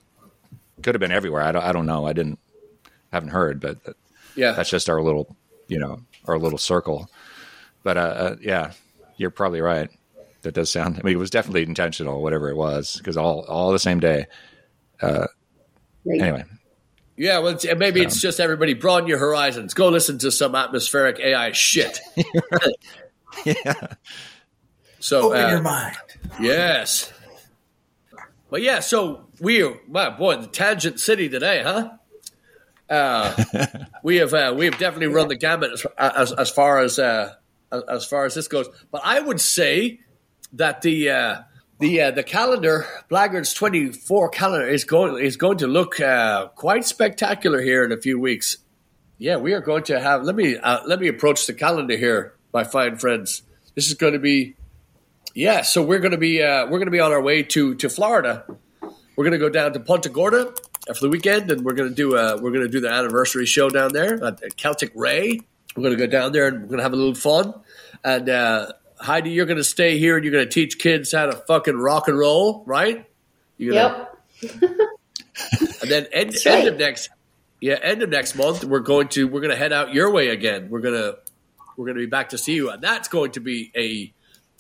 [0.83, 1.43] could have been everywhere.
[1.43, 2.07] I don't, I don't know.
[2.07, 2.39] I didn't,
[3.13, 3.79] haven't heard, but
[4.35, 5.37] yeah, that's just our little,
[5.69, 7.09] you know, our little circle.
[7.85, 8.73] But uh, uh, yeah,
[9.17, 9.91] you're probably right.
[10.43, 10.99] That does sound.
[10.99, 14.27] I mean, it was definitely intentional, whatever it was, because all all the same day.
[15.01, 15.27] Uh,
[16.11, 16.45] anyway,
[17.17, 19.75] yeah, well, it's, maybe it's just everybody broaden your horizons.
[19.75, 22.01] Go listen to some atmospheric AI shit.
[23.45, 23.95] yeah.
[24.99, 25.97] So open uh, your mind.
[26.41, 27.13] Yes.
[28.51, 31.91] But yeah, so we are, my boy, the tangent city today, huh?
[32.89, 33.45] Uh,
[34.03, 37.35] we have uh, we have definitely run the gamut as as, as far as uh,
[37.71, 38.69] as far as this goes.
[38.91, 40.01] But I would say
[40.55, 41.43] that the uh,
[41.81, 46.49] the uh, the calendar, Blaggards twenty four calendar is going is going to look uh,
[46.49, 48.59] quite spectacular here in a few weeks.
[49.19, 50.23] Yeah, we are going to have.
[50.23, 53.43] Let me uh, let me approach the calendar here, my fine friends.
[53.75, 54.55] This is going to be,
[55.35, 55.63] yeah.
[55.63, 57.89] So we're going to be uh, we're going to be on our way to to
[57.89, 58.45] Florida.
[59.17, 60.53] We're going to go down to Punta Gorda
[60.87, 63.47] for the weekend, and we're going to do uh, we're going to do the anniversary
[63.47, 65.41] show down there at Celtic Ray.
[65.77, 67.55] We're going to go down there and we're going to have a little fun,
[68.05, 68.73] and uh,
[69.05, 71.77] Heidi, you're going to stay here and you're going to teach kids how to fucking
[71.77, 73.07] rock and roll, right?
[73.59, 74.09] You're gonna,
[74.41, 74.61] yep.
[75.83, 76.47] and then end, right.
[76.47, 77.11] end of next,
[77.61, 80.29] yeah, end of next month, we're going to we're going to head out your way
[80.29, 80.71] again.
[80.71, 81.17] We're gonna
[81.77, 84.13] we're going to be back to see you, and that's going to be a.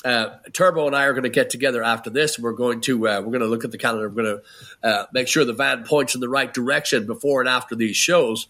[0.06, 2.38] Uh, Turbo and I are going to get together after this.
[2.38, 4.10] We're going to uh, we're going to look at the calendar.
[4.10, 4.38] We're going
[4.82, 7.96] to uh, make sure the van points in the right direction before and after these
[7.96, 8.48] shows.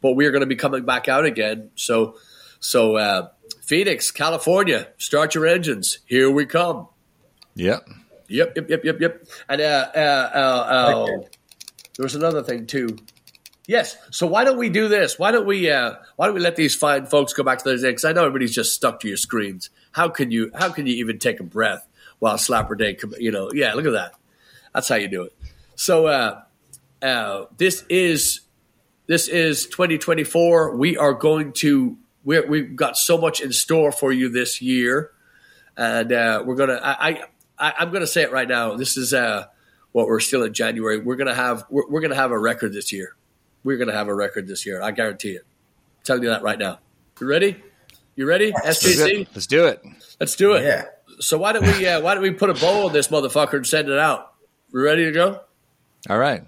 [0.00, 1.70] But we are going to be coming back out again.
[1.74, 2.16] So
[2.60, 3.28] so uh,
[3.66, 5.98] Phoenix, California, start your engines.
[6.06, 6.88] Here we come.
[7.54, 7.88] Yep.
[8.28, 9.26] Yep, yep, yep, yep, yep.
[9.48, 11.06] And uh, uh, uh,
[11.96, 12.98] there was another thing too.
[13.66, 13.96] Yes.
[14.10, 15.18] So why don't we do this?
[15.18, 15.70] Why don't we?
[15.70, 17.90] Uh, why don't we let these fine folks go back to their day?
[17.90, 19.70] Because I know everybody's just stuck to your screens.
[19.92, 20.50] How can you?
[20.54, 21.86] How can you even take a breath
[22.18, 22.98] while Slapper Day?
[23.18, 23.72] You know, yeah.
[23.72, 24.12] Look at that.
[24.74, 25.34] That's how you do it.
[25.76, 26.42] So uh,
[27.00, 28.40] uh, this is
[29.06, 30.76] this is 2024.
[30.76, 35.10] We are going to we're, we've got so much in store for you this year,
[35.76, 36.80] and uh, we're gonna.
[36.82, 37.24] I,
[37.58, 38.74] I I'm gonna say it right now.
[38.76, 39.46] This is uh,
[39.92, 40.98] what we're still in January.
[40.98, 43.14] We're gonna have we're, we're gonna have a record this year.
[43.62, 44.82] We're gonna have a record this year.
[44.82, 45.42] I guarantee it.
[45.98, 46.78] I'm telling you that right now.
[47.20, 47.62] You ready?
[48.16, 48.52] You ready?
[48.52, 49.28] SJC?
[49.34, 49.82] Let's do it.
[50.20, 50.64] Let's do it.
[50.64, 50.84] Yeah.
[51.20, 53.66] So why don't we uh, why don't we put a bow on this motherfucker and
[53.66, 54.34] send it out?
[54.72, 55.40] We ready to go?
[56.10, 56.44] All right.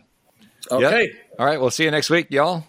[0.70, 1.02] Okay.
[1.02, 1.38] Yep.
[1.38, 1.60] All right.
[1.60, 2.64] We'll see you next week, y'all.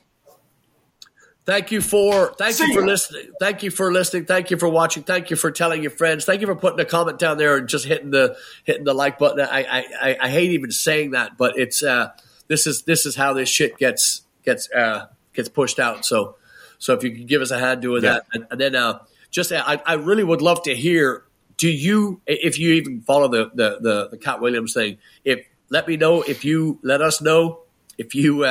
[1.48, 3.32] Thank you for thank See you for listening.
[3.40, 4.26] Thank you for listening.
[4.26, 5.04] Thank you for watching.
[5.04, 6.26] Thank you for telling your friends.
[6.26, 8.36] Thank you for putting a comment down there and just hitting the
[8.66, 9.40] hitting the like button.
[9.50, 12.12] I I, I hate even saying that, but it's uh,
[12.50, 16.06] this is this is how this shit gets gets uh, gets pushed out.
[16.06, 16.36] So
[16.80, 18.12] so if you could give us a hand doing yeah.
[18.12, 19.00] that, and, and then uh,
[19.32, 21.24] just I, I really would love to hear.
[21.56, 24.98] Do you if you even follow the the the, the Katt Williams thing?
[25.24, 27.62] If let me know if you let us know
[27.98, 28.44] if you.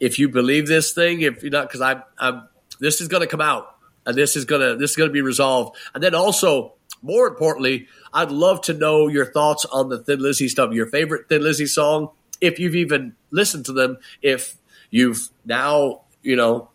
[0.00, 2.48] If you believe this thing, if you're not, because I'm, I'm,
[2.80, 5.12] this is going to come out and this is going to, this is going to
[5.12, 5.76] be resolved.
[5.94, 10.48] And then also, more importantly, I'd love to know your thoughts on the Thin Lizzy
[10.48, 14.56] stuff, your favorite Thin Lizzy song, if you've even listened to them, if
[14.90, 16.70] you've now, you know,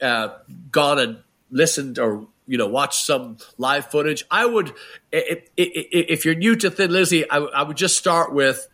[0.00, 0.28] uh,
[0.70, 1.18] gone and
[1.50, 4.24] listened or you know watched some live footage.
[4.30, 4.72] I would,
[5.12, 8.68] if, if you're new to Thin Lizzy, I, I would just start with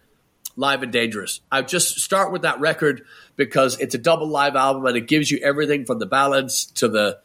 [0.57, 1.41] Live and Dangerous.
[1.51, 3.05] I would just start with that record
[3.37, 6.89] because it's a double live album and it gives you everything from the ballads to
[6.89, 7.19] the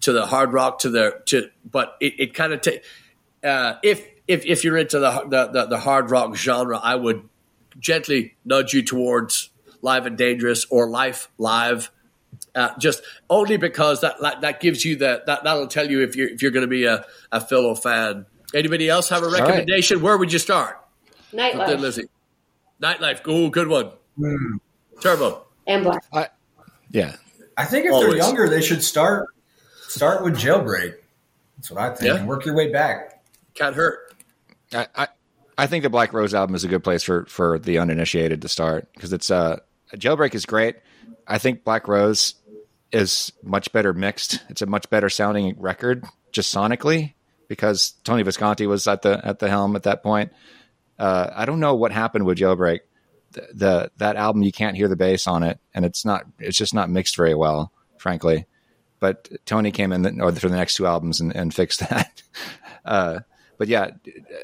[0.00, 2.70] to the hard rock to the to but it, it kind of ta-
[3.42, 7.28] uh, if if if you're into the, the, the the hard rock genre, I would
[7.78, 9.50] gently nudge you towards
[9.82, 11.90] Live and Dangerous or Life Live.
[12.54, 16.16] Uh, just only because that, that that gives you that that that'll tell you if
[16.16, 18.26] you're if you're going to be a, a fellow fan.
[18.54, 19.40] Anybody else have a right.
[19.40, 20.00] recommendation?
[20.00, 20.80] Where would you start?
[21.32, 22.04] Nightlife Lizzy.
[22.80, 23.22] Nightlife.
[23.22, 23.90] Go, good one.
[25.00, 25.46] Turbo.
[25.66, 26.04] and Black.
[26.12, 26.28] I,
[26.90, 27.16] yeah.
[27.56, 28.08] I think if Always.
[28.08, 29.28] they're younger, they should start
[29.88, 30.94] start with jailbreak.
[31.56, 32.14] That's what I think.
[32.14, 32.24] Yeah.
[32.26, 33.24] Work your way back.
[33.54, 34.14] Can't hurt.
[34.72, 35.08] I, I
[35.58, 38.48] I think the Black Rose album is a good place for for the uninitiated to
[38.48, 39.58] start because it's uh
[39.94, 40.76] Jailbreak is great.
[41.26, 42.34] I think Black Rose
[42.92, 44.42] is much better mixed.
[44.48, 47.14] It's a much better sounding record just sonically
[47.48, 50.32] because Tony Visconti was at the at the helm at that point.
[50.98, 52.80] Uh, I don't know what happened with Jailbreak.
[53.32, 56.56] The, the that album you can't hear the bass on it, and it's not it's
[56.56, 58.46] just not mixed very well, frankly.
[58.98, 62.22] But Tony came in the, or for the next two albums and, and fixed that.
[62.84, 63.18] Uh,
[63.58, 63.90] but yeah,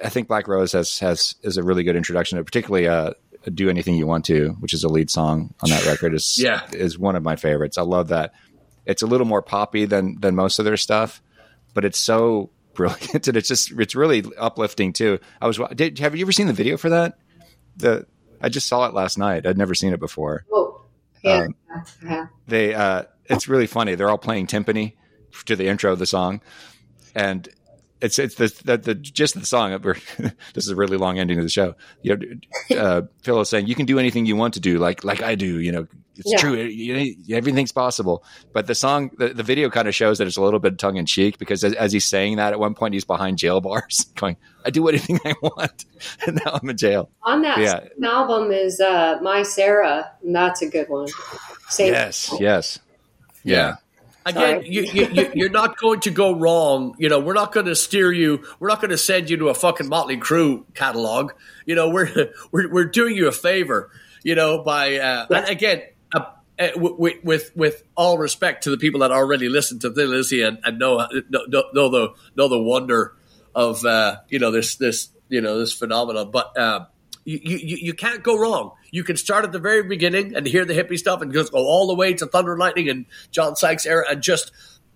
[0.02, 3.12] I think Black Rose has has is a really good introduction to particularly uh,
[3.54, 6.12] "Do Anything You Want to," which is a lead song on that record.
[6.12, 6.62] is Yeah.
[6.72, 7.78] is one of my favorites.
[7.78, 8.34] I love that.
[8.84, 11.22] It's a little more poppy than than most of their stuff,
[11.72, 15.18] but it's so brilliant and it's just it's really uplifting too.
[15.40, 17.18] I was did have you ever seen the video for that?
[17.76, 18.06] The
[18.40, 19.46] I just saw it last night.
[19.46, 20.44] I'd never seen it before.
[20.48, 20.80] Whoa.
[21.22, 21.46] Yeah.
[21.46, 21.54] Um,
[22.04, 22.26] yeah.
[22.48, 23.94] They uh, it's really funny.
[23.94, 24.94] They're all playing timpani
[25.46, 26.40] to the intro of the song,
[27.14, 27.48] and
[28.00, 29.72] it's it's the the, the gist of the song.
[30.54, 31.76] This is a really long ending of the show.
[32.02, 35.04] You know, uh, Phil is saying you can do anything you want to do, like
[35.04, 35.60] like I do.
[35.60, 35.86] You know,
[36.16, 36.38] it's Yeah.
[36.38, 36.54] true.
[36.56, 38.24] You- you- everything's possible.
[38.52, 40.96] But the song, the, the video kind of shows that it's a little bit tongue
[40.96, 44.06] in cheek because as, as he's saying that, at one point he's behind jail bars,
[44.16, 45.84] going, "I do anything I want,"
[46.26, 47.10] and now I'm in jail.
[47.22, 47.80] On that Yeah.
[47.80, 51.08] same album is uh, My Sarah, and that's a good one.
[51.68, 51.92] Same.
[51.92, 52.78] Yes, yes,
[53.44, 53.76] yeah.
[54.24, 56.94] Again, you, you, you, you're not going to go wrong.
[56.96, 58.44] You know, we're not going to steer you.
[58.60, 61.32] We're not going to send you to a fucking Motley Crue catalog.
[61.66, 63.90] You know, we're we're, we're doing you a favor.
[64.22, 65.82] You know, by uh, and again,
[66.76, 70.58] with, with with all respect to the people that already listen to Thin Lizzy and,
[70.64, 73.16] and know, know know the know the wonder
[73.54, 76.56] of uh, you know this this you know this phenomenon, but.
[76.56, 76.86] Uh,
[77.24, 78.72] you, you, you can't go wrong.
[78.90, 81.58] You can start at the very beginning and hear the hippie stuff and just go
[81.58, 84.50] all the way to Thunder and Lightning and John Sykes era and just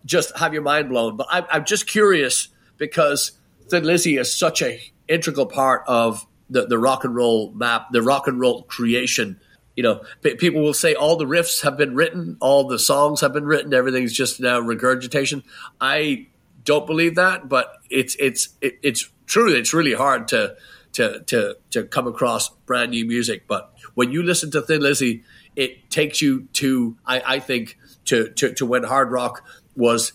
[0.05, 1.17] just have your mind blown.
[1.17, 2.49] But I, I'm just curious
[2.79, 3.33] because
[3.69, 8.03] Thin Lizzy is such a integral part of the, the rock and roll map, the
[8.03, 9.41] rock and roll creation.
[9.77, 13.35] You know, people will say all the riffs have been written, all the songs have
[13.35, 15.45] been written, everything's just now regurgitation.
[15.81, 16.29] I
[16.65, 19.55] don't believe that, but it's it's it, it's true.
[19.55, 20.57] It's really hard to
[20.93, 23.47] to to to come across brand new music.
[23.47, 25.25] But when you listen to Thin Lizzy,
[25.55, 29.45] it takes you to I, I think to, to to when hard rock
[29.77, 30.13] was,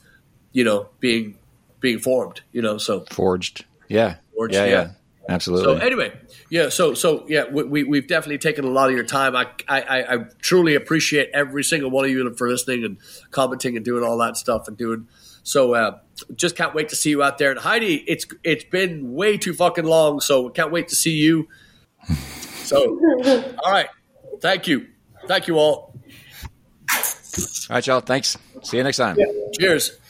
[0.51, 1.37] you know, being
[1.79, 2.41] being formed.
[2.51, 3.65] You know, so Forged.
[3.87, 4.15] Yeah.
[4.35, 4.71] Forged, yeah, yeah.
[4.71, 4.91] yeah.
[5.29, 5.79] Absolutely.
[5.79, 6.11] so anyway,
[6.51, 6.67] yeah.
[6.67, 9.37] So so yeah, we, we we've definitely taken a lot of your time.
[9.37, 12.97] I, I I I truly appreciate every single one of you for listening and
[13.31, 15.07] commenting and doing all that stuff and doing.
[15.43, 15.99] So uh,
[16.35, 17.51] just can't wait to see you out there.
[17.51, 21.47] And Heidi, it's it's been way too fucking long, so can't wait to see you.
[22.65, 22.99] So
[23.63, 23.87] all right,
[24.41, 24.87] thank you,
[25.27, 25.95] thank you all.
[27.69, 28.01] All right, y'all.
[28.01, 28.37] Thanks.
[28.63, 29.17] See you next time.
[29.57, 30.00] Cheers.